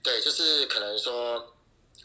[0.05, 1.57] 对，就是可能说。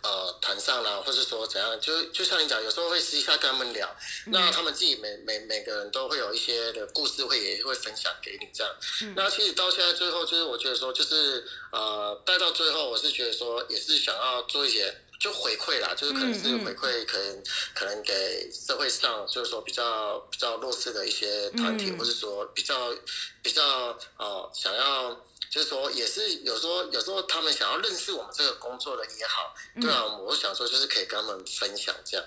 [0.06, 3.90] 呃，团上啦，或者说怎样，就就像你讲，有时候会私下跟他们聊，
[4.28, 8.72] 那他们自己每每每个人都会有一些的故事，会也会分享给你这样。
[9.16, 17.44] 那其实到现在最后，就是我觉得说，就是呃，带到最后，我是觉得说，也是想要做一些就回馈啦，就是可能是回馈，可能
[17.74, 22.94] 可能给社会上就是说比较比较弱势的一些团体，或者说比较
[23.42, 25.20] 比较呃想要。
[25.56, 32.26] 就是说，也是有时候，有时候他们想要认识我们这个工作的也好，对啊，我想说就是可以跟他们分享这样，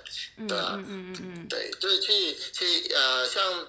[0.49, 3.69] 对啊，嗯嗯嗯，对，就是去去呃，像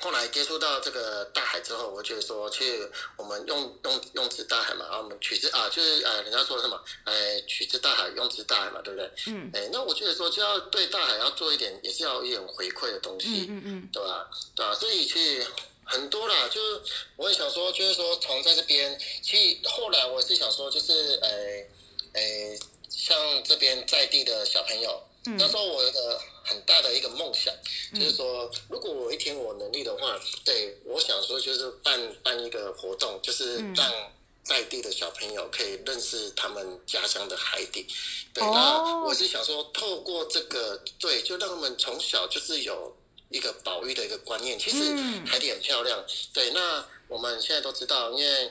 [0.00, 2.88] 后来接触到这个大海之后，我觉得说，去
[3.18, 9.12] 我们用用用之大海嘛，然后我们取之啊，就是呃，人家说什么，哎，取之大海，用之大海嘛，对不对？
[9.26, 14.26] 嗯，哎，那我觉得说，就要对大海要做一点，也是要一点回馈的东西，嗯嗯，对吧？
[14.54, 14.74] 对吧？
[14.74, 15.44] 所以去。
[15.88, 16.82] 很多啦，就是
[17.14, 22.58] 我也想说，就是说从在这边，其实后来我是想说，就是呃呃，
[22.90, 25.00] 像这边在地的小朋友，
[25.38, 27.54] 那时候我有个很大的一个梦想，
[27.94, 34.12] 就是说，如果我一天我能力的话，对我想说就是办办一个活动，就是让
[34.42, 37.86] 在地的小朋友可以认识他们家乡的海底。
[38.34, 42.96] 对，那我是想说，透过这个，对，就让他们从小就是有。
[43.28, 44.94] 一个保育的一个观念，其实
[45.26, 46.04] 海底很漂亮。
[46.32, 48.50] 对，那我们现在都知道，因为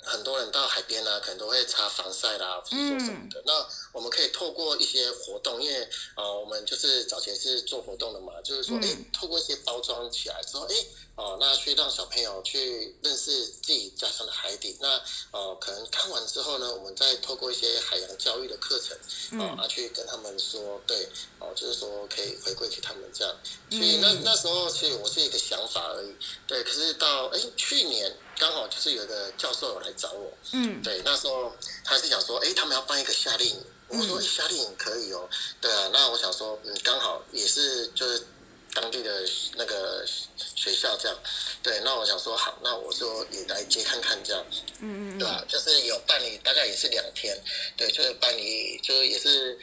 [0.00, 3.42] 很多人到海边呢，可能都会擦防晒啦，或者说什么的。
[3.44, 10.74] 那我们可以透过一些活动，因为呃，我们就是早前是做活动的嘛，就是说，哎，透过一些包装起来之后，哎。
[11.18, 14.76] 哦，那去让小朋友去认识自己家乡的海底。
[14.80, 21.08] 那呃，可能看完之后呢，我们再透过一些海洋教育的课程，啊，去跟他们说，对，
[21.40, 23.36] 哦，就是说可以回馈给他们这样。
[23.68, 26.14] 所以那那时候其实我是一个想法而已，
[26.46, 26.62] 对。
[26.62, 31.52] 可是到哎去年刚好就是有一个教授有来找我，嗯，对，那时候
[31.84, 35.28] 他是想说，哎，他们要办一个夏令营，我说夏令营可以哦，
[35.60, 38.26] 对啊，那我想说，嗯，刚好也是就是。
[38.74, 39.10] 当地的
[39.56, 40.04] 那个
[40.36, 41.18] 学校这样，
[41.62, 44.44] 对，那我想说好，那我就也来接看看这样，
[44.80, 45.42] 嗯嗯，对啊？
[45.48, 47.36] 就是有办理，大概也是两天，
[47.78, 49.58] 对，就是办理，就是也是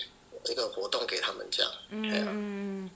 [0.50, 2.90] 一个活动给他们这样，嗯，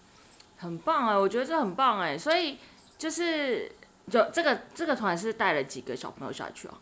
[0.58, 2.58] 很棒哎，我觉得这很棒哎，所以
[2.98, 3.72] 就是
[4.10, 6.78] 就这个这个团是带了几个小朋友下去啊？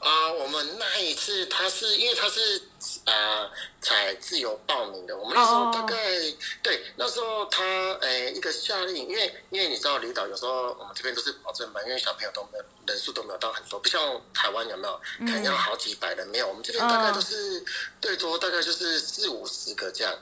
[0.00, 2.62] 啊，我们那一次他是因为他是
[3.04, 3.50] 啊
[3.82, 5.96] 采自由报名的，我们那时候大概
[6.62, 7.62] 对那时候他
[8.00, 14.00] 诶一个夏令营，因为因为你知道离岛有时候我们这边都是保证班，因为小朋友都没有人数都没有到很多，不像
[14.32, 16.48] 台湾有没有可能要好几百人，没有。
[16.48, 17.62] 我们这边大概都是
[18.00, 20.14] 最多大概就是四五十个这样。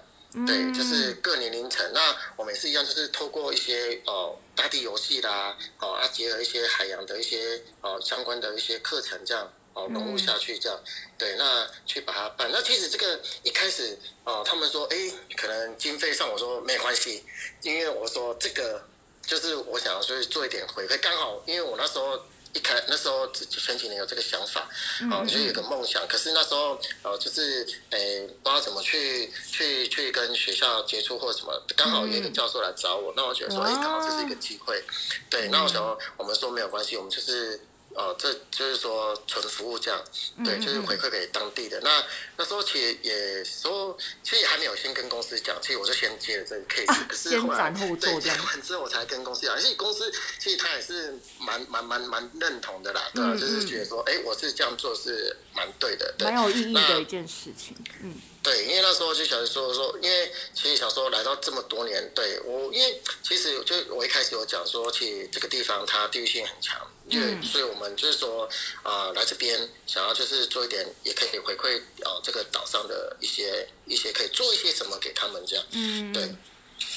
[0.44, 1.88] 对，就是各年龄层。
[1.94, 10.78] 那我们也是一样，就是透过一些呃大地游戏啦，哦啊，结合一些海洋的一些呃相关的一些课程，这样哦融入下去这样。
[11.16, 12.50] 对，那去把它办。
[12.52, 14.96] 那其实这个一开始哦，他们说哎，
[15.36, 17.24] 可能经费上我说没关系，
[17.62, 18.84] 因为我说这个
[19.22, 22.20] 就是我想要去做一点回馈，刚好因为我那时候。
[22.56, 24.66] 一开那时候前几年有这个想法，
[25.10, 26.06] 哦，就有个梦想。
[26.08, 31.62] 可是那时候，呃，就是诶，不知道怎么去去去跟学校接触或什么。
[31.76, 34.82] 刚好有一个教授来找我，那我觉得说，哎，刚好这是一个机会。
[35.28, 37.60] 对，那我想，我们说没有关系，我们就是。
[37.96, 40.04] 哦，这就是说纯服务这样，
[40.44, 41.80] 对，就是回馈给当地的。
[41.80, 42.04] 那
[42.36, 53.32] 那时候其实也说，其实还没有先跟公司讲，其实我就先接了这个 case，可是后来对接完之后我才跟公司讲，而且公司其实他也是蛮蛮蛮蛮认同的啦，对吧？
[53.34, 58.14] 就是觉得说，哎，我是这样做是蛮对的，蛮有意义的一件事情，嗯。
[58.42, 68.48] 对，因为那时候就想说说，因为其实想说来到这么多年，对我，因为其实就我一开始有讲说，其实这个地方它地域性很强，对，所以我们就是说
[68.82, 76.22] 啊，来这边想要就是做一点，也可以回馈啊这个岛上的一些一些可以做一些什么给他们这样，嗯，对，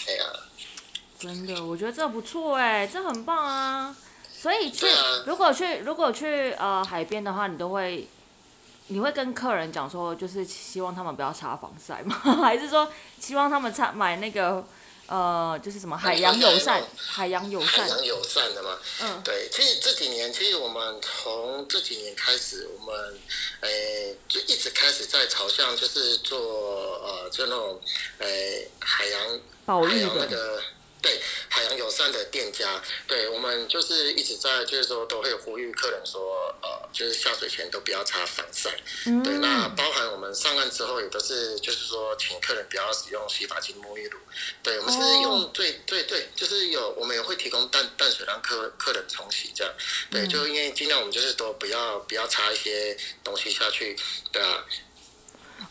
[0.07, 0.25] 哎呀，
[1.19, 3.95] 真的，我觉得这不错哎，这很棒啊，
[4.35, 4.87] 所以去
[5.25, 8.07] 如果去如果去呃海边的话，你都会。
[8.91, 12.15] 你会跟客人讲说，就是希望他们不要擦防晒吗？
[12.41, 14.65] 还是说希望他们擦买那个
[15.09, 18.77] 呃，就是什么海洋友善、海洋友善、海洋友善的嘛？
[19.01, 19.49] 嗯，对。
[19.51, 23.19] 其实这几年，其实我们从这几年开始，我们
[23.61, 26.39] 诶就一直开始在朝向，就是做
[27.03, 27.81] 呃，就那种
[28.19, 30.61] 诶海洋保育的。
[31.01, 36.21] 对海洋友善的店家，对我们就是一直在，就是说都会呼吁客人说，
[36.61, 38.69] 呃，就是下水前都不要擦防晒。
[39.05, 39.23] 嗯。
[39.23, 44.19] 对，那包含我们上岸之后也都是，就是说请客人不要使用洗发精、沐浴露。
[44.61, 49.73] 对，我们是用最最对，就是有我们也会提供淡淡水让客客人冲洗这样。
[50.11, 53.97] 对，就因为尽量我们就是都不要不要擦一些东西下去，
[54.31, 54.65] 对啊。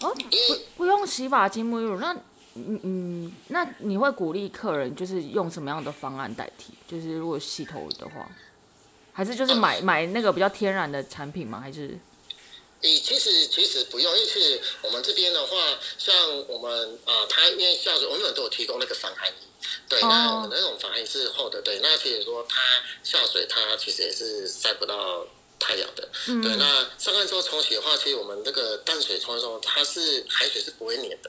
[0.01, 2.16] 哦，不不用洗发精、沐浴露那。
[2.69, 6.73] 嗯嗯，那你会鼓励客人就是用什么样的方案代替？
[6.87, 8.29] 就是如果洗头的话，
[9.13, 11.61] 还是就是买买那个比较天然的产品吗？
[11.61, 11.99] 还是？
[12.81, 15.57] 诶，其实其实不用，因为是我们这边的话，
[15.99, 16.15] 像
[16.47, 19.35] 我们啊，它因为下水，我们都有提供那个防寒衣，
[19.89, 22.61] 对，那我们那种防寒衣是厚的，对，那其实说它
[23.03, 25.27] 下水，它其实也是晒不到
[25.59, 26.09] 太阳的，
[26.41, 31.29] 对，那上岸之后冲洗的话，其实我们那个淡水冲的时候，它是海水是不会粘的。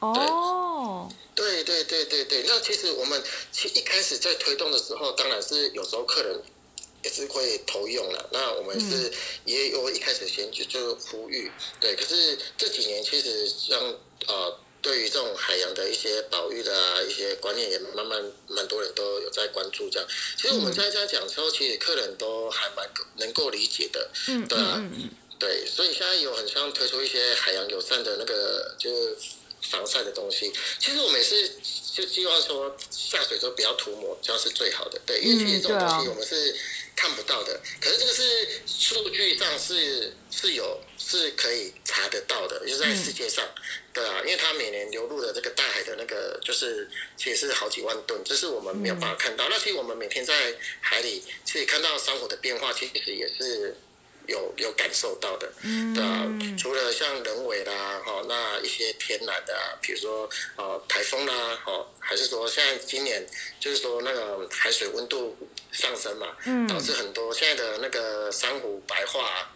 [0.00, 3.22] 哦，对对对对对，那其实我们
[3.52, 6.42] 其一开始在推动的时候，当然是有时候客人
[7.04, 8.28] 也是会投用了。
[8.32, 9.12] 那我们是
[9.44, 11.94] 也有一开始先就就呼吁，对。
[11.94, 13.78] 可是这几年其实像
[14.26, 20.08] 呃，对于这种海洋的一些保育的啊一些观念，也慢慢蛮多人都有在关注这样。
[20.38, 24.82] 其实我们在家讲的时候，其实客人都还蛮能够理解的，嗯，对啊，
[25.38, 25.66] 对。
[25.66, 29.16] 所以现在有很像推出一些海洋友善的那个就是。
[29.62, 31.52] 防晒的东西，其实我们是
[31.92, 35.00] 就希望说下水都不要涂抹，这样是最好的。
[35.06, 36.56] 对，因为其实这种东西我们是
[36.96, 43.44] 看不到的，可是这个是数据上是是有是可以查得到的，就是在世界上，
[43.92, 49.48] 对啊，因为它每年流入的这个大海的那个就是其实是好几万吨，这是我们没有办法看到。
[49.48, 53.76] 那其实我们每天在海里其实看到珊瑚的变化，其实也是。
[54.30, 55.52] 有有感受到的，
[55.94, 56.26] 对啊，
[56.56, 63.26] 除了像人为啦，哈，那一些天然的，比如说呃台风啦，哈，还是说现在今年
[63.58, 65.36] 就是说那个海水温度
[65.72, 66.28] 上升嘛，
[66.68, 69.50] 导致很多现在的那个珊瑚白化。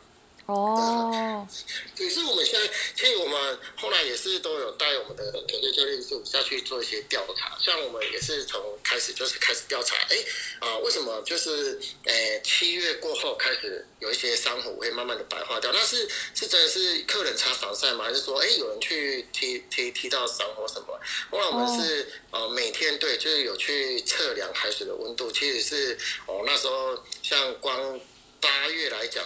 [0.47, 1.49] 哦，
[1.97, 10.17] 可是我们现在，其实我们后来也是都有带我们的团队教练组下去做一些调查，像我们也是从开始就是开始调查，哎，
[10.59, 15.73] 啊，为什么就是诶七月过后开始有一些珊瑚会慢慢的白化掉？
[15.73, 18.05] 那是是真的是客人擦防晒吗？
[18.05, 21.01] 还是说，哎，有人去踢踢踢到珊瑚什么？
[21.31, 27.99] 后来我们是呃每天对，就是有去测量海水的温度，其实是哦那时候像光
[28.43, 29.25] 八月来讲。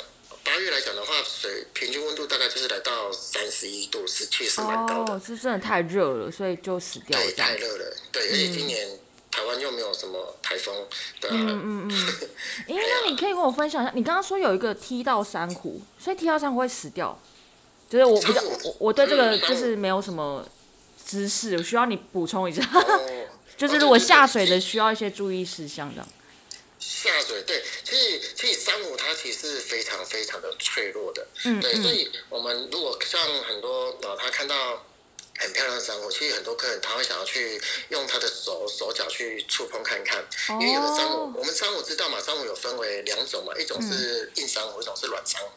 [0.48, 5.12] 八月来讲的话，水平均温度大概就是来到三十一度，是确实蛮高的。
[5.12, 7.26] 哦，是真的太热了，所以就死掉了。
[7.26, 7.96] 对，太热了。
[8.10, 8.88] 对，而且今年
[9.30, 10.74] 台湾又没有什么台风。
[11.30, 12.14] 嗯嗯嗯。
[12.66, 12.74] 哎，
[13.04, 17.20] 那你可以跟我分享一下，你刚刚说有一个踢到珊瑚，所以踢到珊瑚会死掉。
[17.90, 20.42] 就是我比较，我我对这个就是没有什么
[21.06, 22.62] 知识，我需要你补充一下。
[23.58, 26.08] 就是如果下水的需要一些注意事项这样。
[26.88, 34.84] 下水对，其实其实珊瑚它其实是非常非常的脆弱的，嗯，对，所以我们如果像很多啊，他看到
[35.38, 37.60] 很漂亮的珊瑚，其实很多客人他会想要去
[37.90, 40.24] 用他的手手脚去触碰看看，
[40.60, 45.50] 因为有的珊瑚，我们珊瑚知道嘛，珊瑚有分为两种嘛，一种是硬珊瑚，一种是软珊瑚。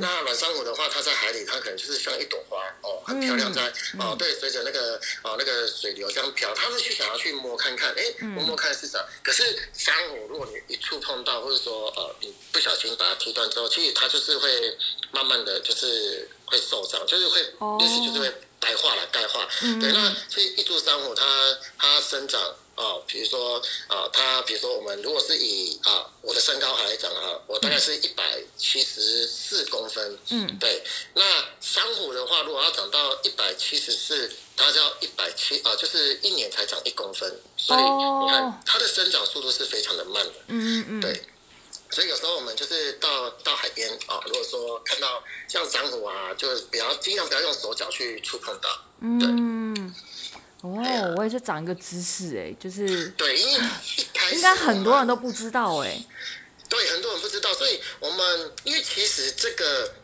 [0.00, 9.04] 那软珊瑚的话，它在海里，它可能就是像一朵花哦，很漂亮，在哦，对，随着那个哦那个水流这样飘，它是去想要去摸看看，哎，摸摸看是啥。
[9.22, 9.42] 可是
[9.72, 14.76] 珊瑚，如果你一触碰到，或者说呃你不小心把它踢断之后，其实它就是会
[15.12, 17.40] 慢慢的就是会受伤，就是会
[17.80, 18.34] 意思就是会。
[18.64, 19.46] 钙化了，钙化。
[19.78, 22.40] 对，那所以一株珊瑚，它它生长
[22.74, 23.58] 啊，比如说
[23.88, 30.18] 啊，它比如说我们如果是以啊我的身高来讲啊，我大概是一百七十四公分。
[30.30, 30.82] 嗯，对。
[31.12, 31.22] 那
[31.60, 37.30] 珊瑚的话，如果要长到一百七十四，它就要一百七啊，就是一年才长一公分。
[37.58, 40.32] 所以你看，它的生长速度是非常的慢的。
[40.48, 41.00] 嗯嗯嗯。
[41.00, 41.22] 对。
[41.94, 48.68] 所以有时候我们就是到到海边啊，如果说看到像珊瑚啊，就是不要尽量不要用手脚去触碰到。
[48.98, 49.94] 嗯，
[50.62, 53.64] 哦，我也是长一个知识哎，就是对，因为
[54.32, 56.04] 应该很多人都不知道哎。
[56.68, 59.94] 对，很多人不知道，所以我们因为其实这个。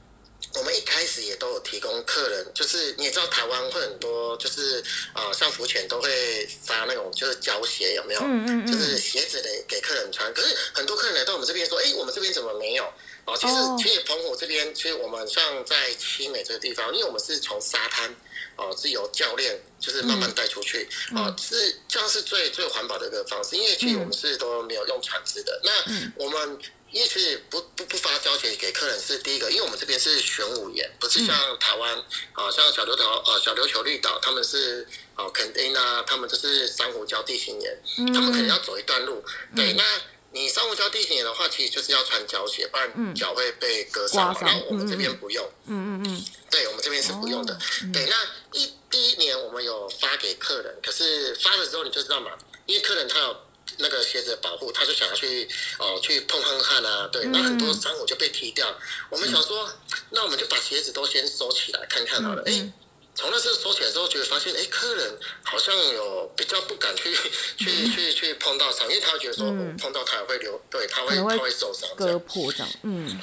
[0.55, 4.83] 我们一开始也都有提供客人，就是你也知道台湾会很多，就是
[5.13, 8.21] 啊，像浮潜都会发那种就是胶鞋，有没有？
[8.23, 8.67] 嗯嗯嗯。
[8.67, 12.85] 就是鞋子的给客人穿，可是很多客人来到我们这边说，哎，我们这边怎么没有？
[13.27, 18.13] 哦，其实其实澎湖这边，其实我们像在七美这个地方，因为我们是从沙滩
[18.57, 25.71] 哦，是由教练就是慢慢带出去，哦，是这样是最最环保的一个方式，因为其实我们是都没有用船只的，那
[26.17, 26.59] 我们。
[26.93, 31.97] 因此不不不发胶鞋给客人是第一个，因为我们这边是玄武岩，不是像台湾
[32.33, 39.23] 啊，像小琉球呃小琉球绿岛，他们是啊肯定啊，他们就是珊瑚礁地形岩，他们可能要走一段路。
[39.55, 39.85] 对，那
[40.33, 44.37] 你珊瑚礁地形岩的话，其实就是要穿胶鞋，不然脚会被割伤。
[44.41, 45.49] 然后我们这边不用。
[45.67, 46.25] 嗯嗯嗯。
[46.51, 47.57] 对，我们这边是不用的。
[47.93, 48.17] 对，那
[48.59, 52.33] 一第一年我们有发给客人，可是发了之后你就知道嘛，
[52.67, 53.37] 因为客人他有。
[53.81, 58.67] 那个鞋子保护，他就想要去哦，去碰碰看啊，对，那很多珊瑚就被踢掉。
[59.11, 59.71] 我们想说，
[60.11, 62.43] 那我们就把鞋子都先收起来看看好了。
[62.47, 62.73] 哎，
[63.15, 67.15] 从那次收起来之后，就会发现，哎，客人好像有比较不敢去
[67.59, 69.47] 去去去碰到它，因为他觉得说
[69.79, 72.69] 碰到它会流，对，他会他会受伤，割破这样。
[72.85, 73.21] 嗯，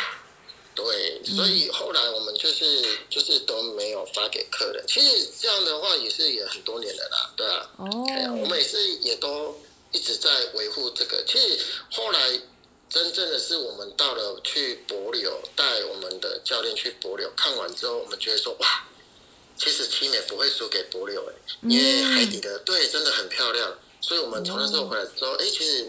[0.75, 4.83] 对，所以后来我们就是就是都没有发给客人。
[4.87, 7.69] 其实这样的话也是也很多年了啦，对啊。
[7.77, 7.87] 哦。
[8.41, 9.57] 我们也是也都。
[9.97, 11.59] 一直在维护这个，其实
[11.91, 12.39] 后来
[12.87, 18.85] 真正的是我们到了去博流，带我们的教练去博流，看完之后，我们觉得说哇，
[19.57, 21.33] 其实七美不会输给博流哎，
[21.63, 25.87] 因为海底的对真的很漂亮，所以我们从那时候回来之后，哎，其实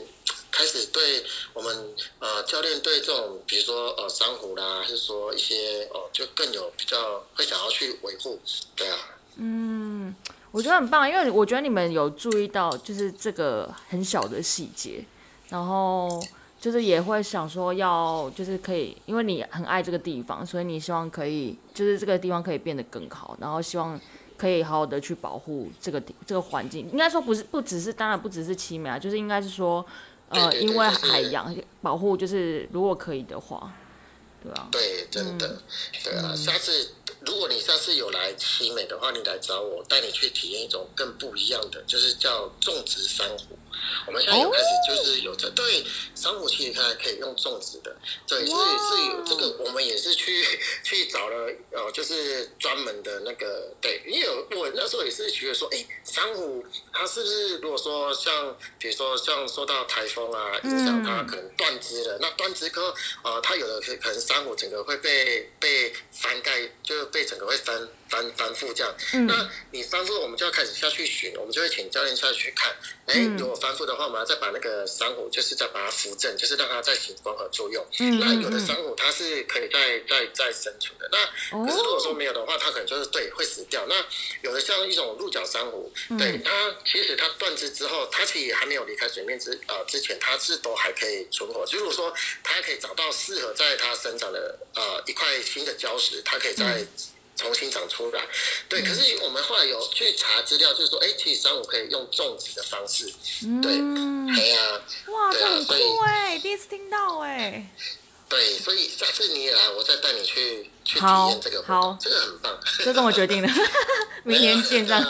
[0.50, 8.40] 开始对我们呃教练对这种比如说呃珊瑚啦，还是说一些哦，就更有比较会想要去维护，
[8.74, 8.98] 对啊，
[9.36, 10.16] 嗯。
[10.58, 15.04] 我觉得很棒，因为我觉得你们有注意到，就是这个很小的细节，
[15.50, 16.20] 然后
[16.60, 24.00] 就是也会想说要，就是可以，因为你很爱这个地方，所以你希望可以，就是这个地方可以变得更好，然后希望
[24.36, 26.90] 可以好好的去保护这个这个环境。
[26.90, 29.86] 应该说不是，不只是，当然不只是七美啊，就是应该是说，
[30.28, 33.72] 呃，因为海洋保护，就是如果可以的话，
[34.42, 34.66] 对吧？
[34.72, 35.60] 对，真的，
[36.02, 36.94] 对啊，下次。
[37.28, 43.58] 如果你下次有来奇美的话，你来找我，带你去体验一种更不一样的，就是叫种植珊瑚。
[44.06, 47.94] 我们现在有开始就是有这对珊瑚其实它可以用种植的，
[48.26, 50.44] 对，所以是有这个，我们也是去
[50.82, 67.88] 去找了呃，就是专门的那个对，因为我那时候也是觉得说，哎，珊瑚它是不是如果说像比如说像受到台风啊影响，它可能断枝了，那断枝后呃，它有的可可能珊瑚整个会被被翻盖，就被整个会翻。
[68.08, 68.94] 翻翻覆这样，
[69.26, 72.74] 那你翻覆，我们就要开始下去寻，我们就会请教练下去看。
[73.06, 77.84] 哎，如果翻覆的话，我们要再把那个珊瑚，就是再把它扶正，就是让它再起光合作用。
[78.20, 81.08] 那有的珊瑚它是可以再再再生存的。
[81.10, 83.86] 那可是如果说没有的话，它可能就是对会死掉。
[83.88, 83.94] 那
[84.42, 91.64] 有的像一种鹿角珊瑚，对它其实它断枝之后，它其实还没有离开水面之呃之前，它是都还可以存活。
[91.72, 96.86] 如果说它可以找到适合在它生长的呃一块新的礁石，它可以在。
[97.38, 98.26] 重新长出来，
[98.68, 98.82] 对。
[98.82, 103.06] 可是我们后来有去查资料，就是说，哎，其实珊瑚可以用种植的方式，
[103.62, 103.78] 对，
[104.34, 107.70] 哎呀，哇，这很酷哎，第一次听到哎。
[108.28, 112.58] 对，所以下次你也来，我再带你去去体验这个，好，这个很棒。
[112.84, 113.48] 这是我决定了，
[114.24, 115.02] 明年见这样。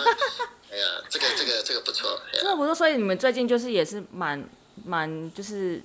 [0.70, 2.74] 哎呀，这个这个这个不错，真的不错。
[2.74, 4.49] 所以你们最近就是也是蛮
[4.85, 5.83] 蛮就是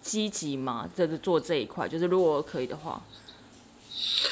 [0.00, 3.02] 积极嘛，就是做这一块，就是如果可以的话。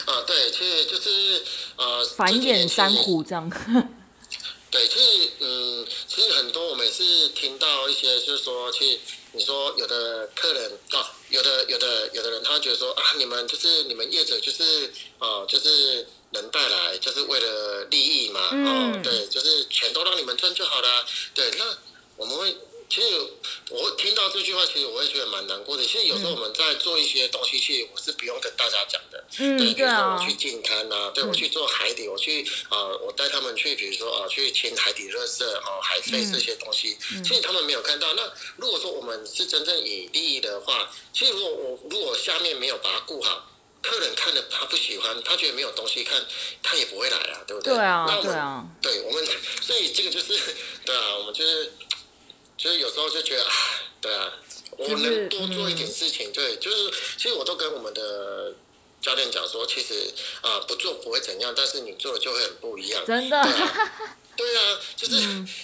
[0.06, 1.42] 啊，对，其实就是
[1.76, 3.50] 呃，繁衍珊瑚这样。
[4.70, 9.00] 对，其实嗯，其实很多我们是听到一些，就是说，其实
[9.32, 21.64] 你说有的客人啊，有的有的有的人，他觉得说啊，你们就是你们业者就是啊，就是能带来就是为了利益嘛，哦，对，就是钱都让你们赚就好了，对，那
[22.16, 22.56] 我们会。
[22.94, 23.08] 其实
[23.70, 25.84] 我听到这句话，其实我也觉得蛮难过的。
[25.84, 29.24] 其实有时候我们在做一些东西，其实我是不用跟大家讲的。
[29.40, 38.14] 嗯，对，比如说我去进滩啊，对我去做海底，我去啊，我带他们去，比如说啊，去清海底垃圾哦，海废这些东西，其实他们没有看到。
[38.14, 43.50] 那如果说我们是真正以利益的话，其实如果我如果下面没有把它顾好，
[43.82, 46.24] 客人看了他不喜欢，他觉得没有东西看，
[46.62, 47.74] 他也不会来啊，对不对？
[47.74, 48.64] 对啊，对啊。
[48.80, 49.26] 对我们，
[49.60, 50.38] 所以这个就是
[50.84, 51.72] 对啊，我们就是。
[52.56, 53.44] 就是有时候就觉得，
[54.00, 54.32] 对啊，
[54.76, 58.54] 我能多做一点事情，对，就是其实我都跟我们的
[59.00, 63.42] 教练讲说，其实啊不做不会怎样，但是你做了就会很不一样，真的。
[64.36, 65.14] 对啊，就是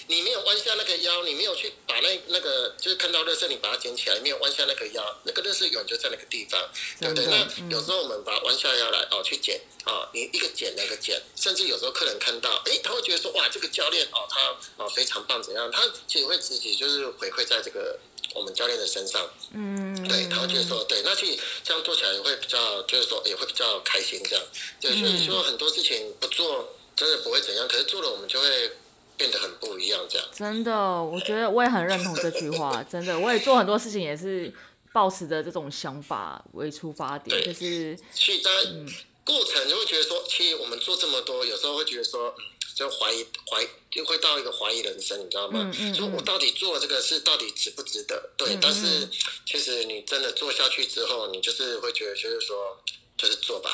[0.07, 6.59] 你没有弯下那个腰，你没有去把那那个，就是看到热色，你把它捡起来，没有弯下那个腰，那个热色远就在那个地方，
[6.99, 7.25] 对不对？
[7.25, 15.69] 那有时候我们把它弯下腰来哦，去捡啊，你一个捡那个捡，甚至有时候客人看到，哎，他会觉得说，哇，这个教练哦，他哦非常棒，怎样？
[15.71, 17.99] 他其实会自己就是回馈在这个
[18.33, 24.45] 我们教练的身上，嗯，对，他会觉得说，对，那其实这样做起来也会比较，就是说也会比较开心，这样，
[24.79, 26.77] 对，所以说很多事情不做。
[27.01, 28.47] 真的不会怎样，可是做了我们就会
[29.17, 30.27] 变得很不一样，这样。
[30.31, 30.71] 真的，
[31.03, 32.81] 我觉得我也很认同这句话。
[32.87, 34.53] 真的，我也做很多事情也是
[34.93, 37.97] 抱持着这种想法为出发点，就是。
[38.13, 38.87] 去当，嗯，
[39.25, 42.35] 过程就会觉得说，其实我们做这么多，有时候会觉得说，
[42.75, 45.59] 就怀疑怀，就会到一个怀疑人生，你知道吗？
[45.73, 45.95] 嗯嗯。
[45.95, 48.29] 说我到底做这个事到底值不值得？
[48.37, 49.09] 对，但是
[49.43, 52.77] 其实你真的做下去之后，你就是会觉得，就是说。
[53.21, 53.69] 就是做吧。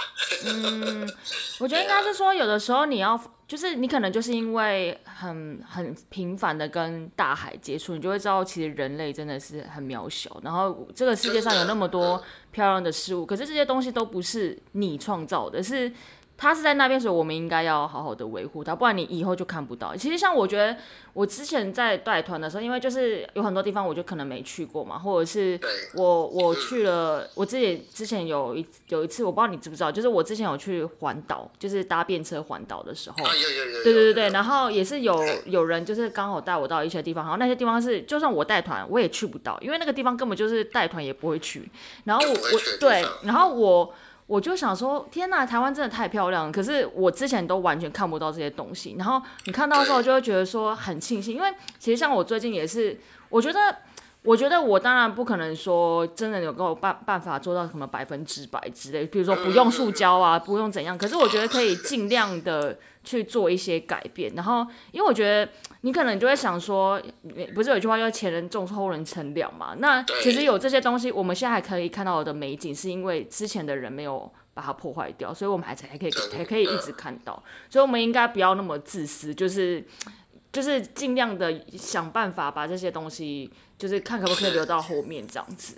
[0.45, 1.09] 嗯，
[1.59, 3.17] 我觉得应该是说，有的时候你要，
[3.47, 10.37] 就是你可能就是因为很很频繁的跟大海接触，你就会知道，其实人类真的是很渺小。
[10.43, 12.21] 然后这个世界上有那么多
[12.51, 15.89] 漂亮的事物，可是这些东西都不是你创造的，是。
[16.37, 19.95] 他是在那边，所以我们应该要好好的维护他，不然你以后就看不到。
[19.95, 20.77] 其实像我觉得，
[21.13, 25.59] 我之前在带团的时候，因为就是有很多地方我就可能没去过嘛，或者是
[25.95, 41.67] 我我去了，我自己之前有一有一次，我不知道你知不知道，就是我之前有去环岛，就是搭便车环岛的时候，对对对对对，然后也是有有人就是刚好带我到一些地方，然后那些地方是就算我带团我也去不到，因为那个地方根本就是带团也不会去，
[42.03, 43.91] 然后我我对，然后我。
[44.27, 46.51] 我就想说，天哪，台湾真的太漂亮。
[46.51, 51.49] 可是我之前都完全看不到这些东西，然后你看到之后就会觉得说很庆幸，因为
[51.79, 52.99] 其实像我最近也是，
[53.29, 53.59] 我觉得，
[54.23, 60.97] 我觉得我当然不可能说真的有够办办法做到什么百分之百之类，比如说不用塑胶啊，不用怎样。
[60.97, 62.77] 可是我觉得可以尽量的。
[63.07, 65.49] 去做一些改变，然后因为我觉得
[65.79, 67.01] 你可能就会想说，
[67.55, 69.73] 不是有一句话叫“前人种树后人乘凉”嘛？
[69.77, 77.41] 那其实有这些东西，我们现在还可以看到的美景，是因为之前的人没有把它破坏掉，所以我们还才还可以还可以一直看到。
[77.69, 79.81] 所以我们应该不要那么自私，就是
[80.51, 85.75] 就是尽量的想办法把这些东西，就是看可不可以留到后面这样子。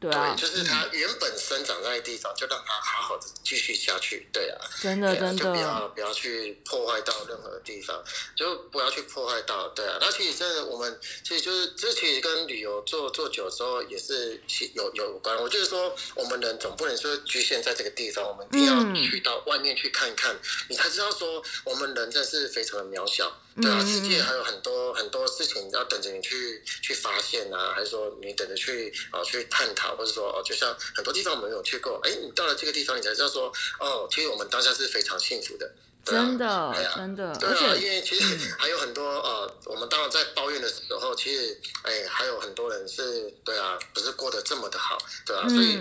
[0.00, 4.28] 对啊，就是它原本生长在地方，就让它好好的继续下去。
[4.32, 8.00] 对啊，真的真的，就不要不要去破坏到任何地方，
[8.36, 9.66] 就不要去破坏到。
[9.70, 14.40] 对啊，那其实真的我们其实就是这其实跟旅游做做久之后也是
[14.76, 15.36] 有有关。
[15.36, 20.38] 我就是说，我们人总不能说局限在这个地方，我们一定要去到外面去看看，
[20.68, 23.36] 你才知道说我们人真是非常的渺小。
[23.60, 35.70] 对啊，世界还有很多很多事情要等着你去去发现啊，还是说你等着去啊去探讨，或者说哦，就像很多地方我们有去过，哎，你到了这个地方，你才知道说哦，其实我们当下是非常幸福的，
[36.04, 44.96] 真的，真的，对啊，因为其实还有很多呃，我们当然在抱怨的时候，其实哎，还有很多人是对啊，不是过得这么的好，
[45.26, 45.80] 对啊，所以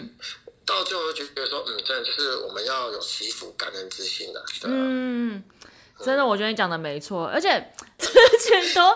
[0.65, 5.43] 到最后就觉得说，嗯，真的就是我们要有惜福感恩之心的，嗯。
[6.03, 7.49] 真的，我觉得你讲的没错，而且
[7.97, 8.07] 之
[8.39, 8.95] 前都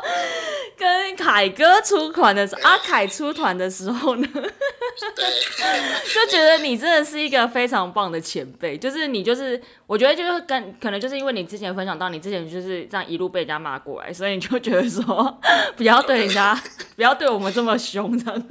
[0.77, 8.77] 跟凯哥出团的时候，阿凯出团的时候呢， 就觉得你真的是一个非常棒的前辈。
[8.77, 15.41] 就是你，就是我觉得就是跟可能就是因为你之前分享到你之前就是这样一路被人家骂过来，所以你就觉得说
[15.75, 16.53] 不要对人家，
[16.95, 18.43] 不要对我们这么凶的。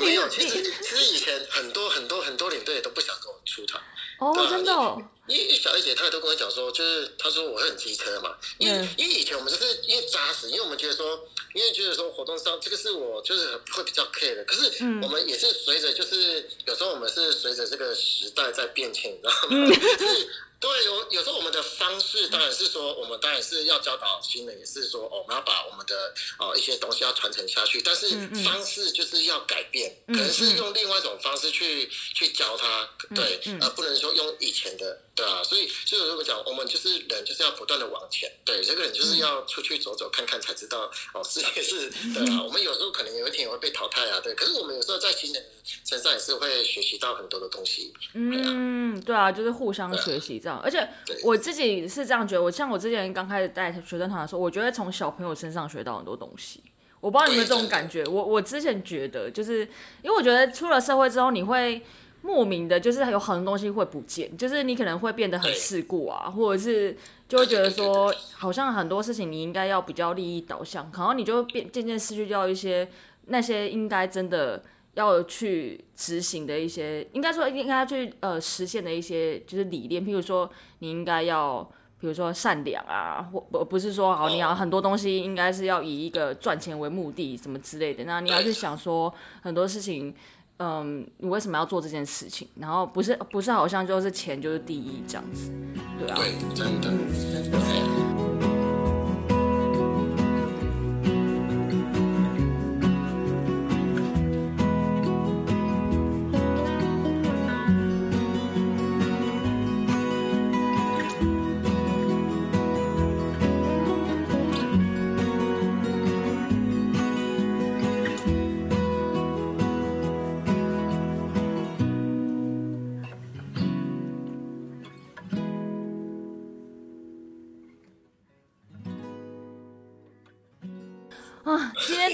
[0.00, 3.82] 没有，其实其实以前很多很多很多领队都不想跟我出团。
[4.20, 4.96] 哦，真的。
[5.26, 11.24] 因为小丽姐她都跟我讲说，就是她说我很机车嘛，因为因为以前我们就是因为扎实，因为我们觉得说，
[11.54, 19.96] 因为觉得说活动上这个是我就是会比较 care 的，可是我们也是随着就是有时候我们是随着这个时代在变迁，你知道吗？
[19.96, 20.28] 就是
[20.60, 27.80] 对，有有时候我们的方式当然是说，我们当然是要教导新人，也是说，我们要把我们的哦一些东西要传承下去。
[27.80, 28.08] 但是
[28.44, 35.00] 方式就是要改变，可能是用另外一种方式去去教他，对，而不能说用以前的。
[35.12, 38.32] 对啊，所以就是如果讲，我们就是人，就是要不断的往前。
[38.42, 41.90] 对，这个人就是要出去走走看看，才知道哦，世界是。
[42.14, 44.18] 对啊， 我们有时候可能有一天也会被淘汰啊。
[44.20, 45.44] 对，可是我们有时候在新人
[45.84, 47.92] 身上也是会学习到很多的东西。
[48.14, 50.60] 嗯，对啊，就是互相学习这样。
[50.62, 50.88] 而且
[51.24, 56.62] 我自己是这样觉得，我像我之前刚开始带学生团的时候，我觉得从小朋友身上学到很多东西。
[57.00, 58.04] 我不知道你们这种感觉。
[58.06, 59.60] 我我之前觉得，就是
[60.02, 61.80] 因为我觉得出了社会之后，你会。
[62.22, 66.94] 莫名的，就是有很多东西会不见，就是你可能会变得很世故啊，或者是
[67.26, 72.86] 就会觉得说，好像很多事情你应该要比较利益导向，然后你就变渐渐失去掉一些
[73.28, 74.62] 那些应该真的
[74.94, 80.50] 要去执行的一些，应该说应该去呃实现的一些就是理念，譬如说
[80.80, 81.62] 你应该要，
[82.00, 89.12] 比如说善良啊，或不不是说好你要很多东西应该是要以一个赚钱为目的什么之类的，那你要去想说
[89.42, 90.14] 很多事情。
[90.62, 92.46] 嗯，你为什么要做这件事情？
[92.56, 95.50] 然后不是不是好像就是钱就是第一这样子，
[95.98, 96.20] 对啊，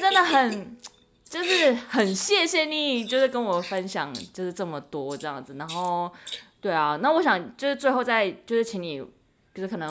[0.07, 0.77] 真的很，
[1.25, 5.57] 就是很谢谢你，就是跟我分享，就是这么多这样子。
[5.57, 6.09] 然后，
[6.61, 9.05] 对啊，那我想就是最后再就是请你，
[9.53, 9.91] 就是可能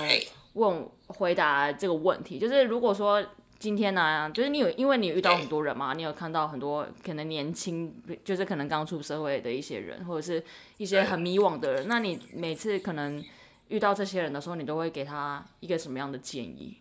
[0.54, 3.22] 问回答这个问题，就是如果说
[3.60, 7.94] 今天呢，就是你有因为你遇到很多人嘛，你有看到很多可能年轻，
[8.24, 10.42] 就是可能刚出社会的一些人，或者是
[10.78, 13.22] 一些很迷惘的人，那你每次可能
[13.68, 16.78] 遇到这些人的时候，你都会给他一个什么样的建议？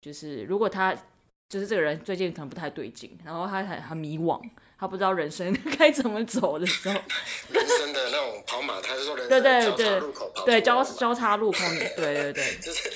[0.00, 0.96] 就是如果他。
[1.54, 4.42] 就是这个人最近可能不太对劲，然后他很很迷惘，
[4.76, 6.94] 他不知道人生 该怎么走的时候。
[7.48, 10.44] 人生的那种跑马，他是说人生交叉路口跑。
[10.44, 11.58] 对交交叉路口，
[11.96, 12.44] 对对对。
[12.60, 12.90] 就是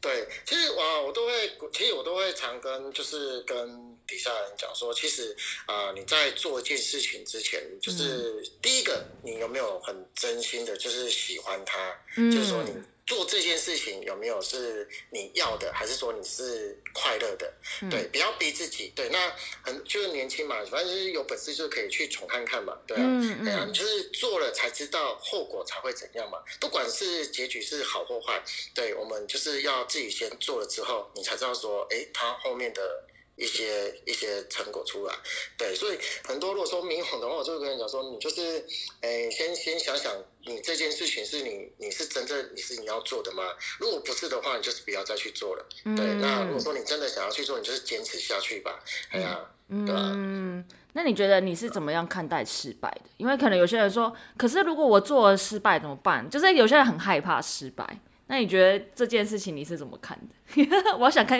[0.00, 5.36] 对，其实我我都会，其实我都会常跟就是跟底下人讲说，其实
[5.66, 12.72] 啊你在做一件事情之前，就是第一个你有没有很真心的，就是喜欢他，就是说你。
[13.06, 17.52] 做这件事情有没有是你要的，还是说你是快乐的？
[17.88, 18.92] 对，不要逼自己。
[18.96, 22.76] 对，那很就是年轻嘛，反正就是有本事就可以去闯看看嘛。
[22.86, 23.02] 对啊，
[23.44, 26.38] 对啊，就是做了才知道后果才会怎样嘛。
[26.60, 28.42] 不管是结局是好或坏，
[28.74, 33.04] 对我们就是要自己先做了之后，你才知道说，哎，他后面的。
[33.38, 35.14] 一些一些成果出来，
[35.58, 38.66] 对，所以很多如果说迷惘的话，我就会跟你讲说，你就是，
[39.02, 40.10] 诶，先先想想，
[40.46, 43.42] 你这件事情是你你是真正你是你要做的吗？
[43.78, 45.66] 如果不是的话，你就是不要再去做了。
[45.96, 48.78] 对，那如果说你真的想要去做，你就是坚持下去吧。
[49.10, 50.00] 哎呀，对吧？
[50.14, 53.10] 嗯，那你觉得你是怎么样看待失败的？
[53.16, 56.30] 因为可能有些人说，可是如果我做了失败怎么办？
[56.30, 57.98] 就是有些人很害怕失败。
[58.28, 60.16] 那你觉得这件事情你是怎么看
[60.56, 60.66] 的？
[60.98, 61.38] 我想看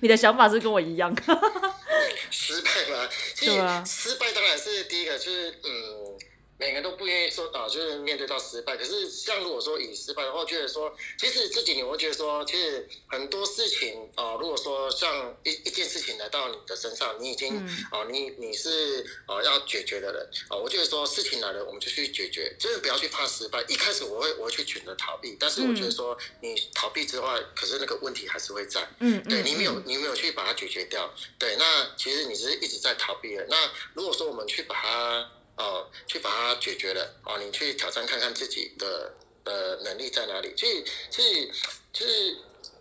[0.00, 1.12] 你的想法是跟我一样。
[2.30, 3.08] 失败吗？
[3.40, 6.18] 对啊，失败当然是第一个，就是嗯。
[6.56, 8.76] 每个人都不愿意说啊，就是面对到失败。
[8.76, 17.56] 可是像如果说以失败的话，觉得说，其实这几年我会觉得说，其实很多事情啊，如果说像一一件事情来到你的身上，你已经
[17.90, 23.60] 啊，你你是啊要解决的人啊，我觉得说事情来了，我们就去解决，就是不要去怕失败。
[23.68, 28.88] 一开始我会我会去选择逃避，但是我觉得说你逃避之外，可是那个问题还是会在。
[29.00, 33.44] 嗯，对你没有你没有去把它解决掉，对，那其实你是一直在逃避的。
[33.48, 35.30] 那如果说我们去把它。
[35.56, 39.12] 哦，去把它解决了哦，你去挑战看看自己的
[39.44, 41.50] 呃能力在哪里，所以所以
[41.92, 42.36] 就是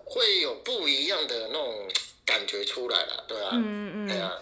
[0.05, 1.89] 会有不一样的那种
[2.25, 4.33] 感觉出来了，对啊，嗯嗯嗯，对啊。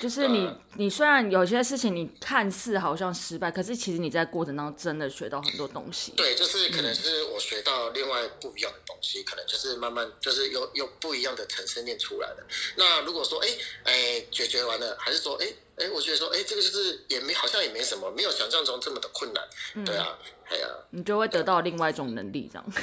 [0.00, 6.12] 就是你，你虽然有些事情你看似好像失败，可是其实你在过程当中真的学到很多东西。
[6.12, 12.46] 对，就是可能是我学到另外不一样的东西，可能就是慢慢就是又又不一样的层次念出来了。
[12.76, 13.48] 那如果说哎
[13.84, 15.46] 哎解决完了，还是说哎
[15.78, 19.84] 哎，我觉得说哎这个就是也没好像也没什么，没有想象中这么的困难。
[19.84, 20.18] 对啊，
[20.50, 22.66] 哎呀，你就会得到另外一种能力，这样。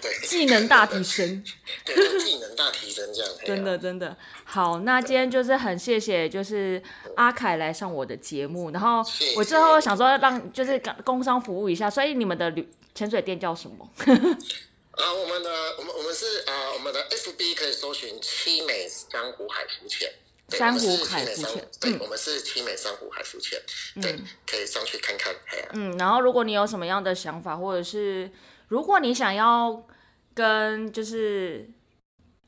[0.00, 1.44] 对， 技能大提升，
[1.84, 3.30] 对，技能大提升这样。
[3.44, 6.82] 真的真的好，那今天就是很谢谢，就是
[7.16, 9.04] 阿凯来上我的节目，然后
[9.36, 13.88] 我最后想说让就是工商服务一下，所以你们的旅潜水店叫什么？
[14.92, 20.10] 啊，我们的我们我们是啊，我们的 FB 可以搜寻七美珊瑚海浮潜。
[20.48, 23.58] 珊瑚海浮潜，对，我们是七美珊瑚海浮潜，
[24.00, 24.12] 对，
[24.46, 25.34] 可以上去看看。
[25.72, 28.30] 嗯，然后如果你有什么样的想法，或者是
[28.68, 29.86] 如果你想要
[30.34, 31.68] 跟就是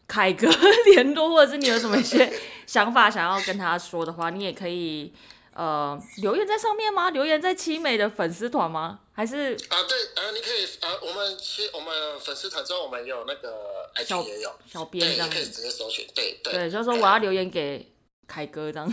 [0.07, 0.47] 凯哥
[0.95, 2.33] 联络，或者是你有什么一些
[2.67, 5.13] 想法想要跟他说的话，你也可以
[5.57, 7.11] 呃留言在上面吗？
[7.11, 9.01] 留言在七美的粉丝团吗？
[9.13, 14.53] 还是啊，对，呃，你可以啊，我们七我们粉丝团之后，我们有那个 IG 也有。
[14.71, 17.93] 小编这样，可以直接搜寻，对对，对，就是说我要留言给。
[18.29, 18.91] 凯哥这样，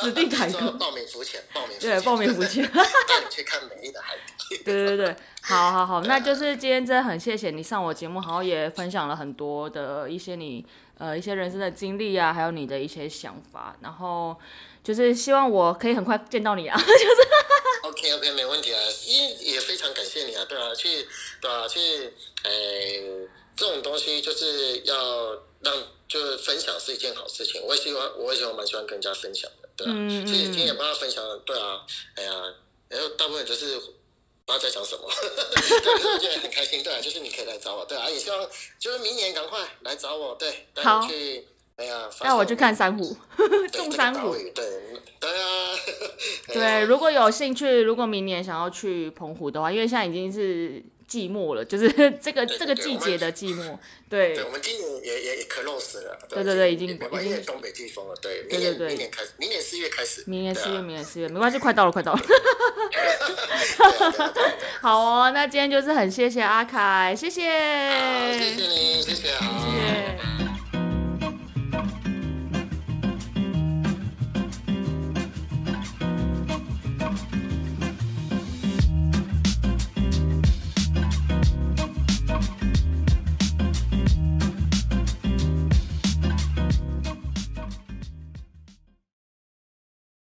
[0.00, 0.72] 指定凯哥。
[0.72, 4.60] 报名浮潜，报名对报名浮潜，带你去看美丽的海底。
[4.64, 10.66] 对对对，好好好，那就是今天真的很谢谢你上我节目，然后也分享了很多的一些你
[10.98, 14.36] 呃一些人生的经历啊，还有你的一些想法，然后
[14.82, 17.28] 就是希望我可以很快见到你啊，就 是
[17.82, 21.06] OK OK 没问题啊，也也非常感谢你啊，对啊，去
[21.40, 22.12] 对啊去
[22.44, 23.02] 诶
[23.56, 25.74] 这种东西就是要让。
[26.12, 29.94] 就是分享是一件好事情，我也喜欢，我也喜欢蛮喜欢跟人家分享的，对啊。
[30.26, 31.80] 其实今天也帮他分享，对啊，
[32.16, 32.32] 哎呀，
[32.90, 33.92] 然后大部分就是不知
[34.48, 38.46] 道在讲什么， 对，我觉得很开心，对啊，就是你可以来找我，对啊，也希望
[38.78, 41.48] 就是明年赶快来找我，对，带你去，
[41.82, 43.16] 哎呀，带我去看珊瑚，
[43.72, 44.64] 种珊瑚，对，
[45.18, 45.44] 对啊，
[46.52, 50.82] 对，如果有兴趣，如果明年想要去澎湖的话，因为现在已经是。
[51.12, 51.86] 寂寞了，就是
[52.22, 53.76] 这个这个季节的寂寞。
[54.08, 56.18] 对，我们今年也也也可 close 了。
[56.26, 56.96] 对对对，已经已
[57.28, 58.14] 经东北季风了。
[58.22, 60.24] 对，对对对，明年开始，明年四月开始。
[60.26, 62.20] 明年四月，明年四月，没关系，快到了，快到了。
[64.80, 67.42] 好哦，那今天就是很谢谢阿凯，谢谢。
[67.42, 70.51] 谢谢你，谢谢，谢谢。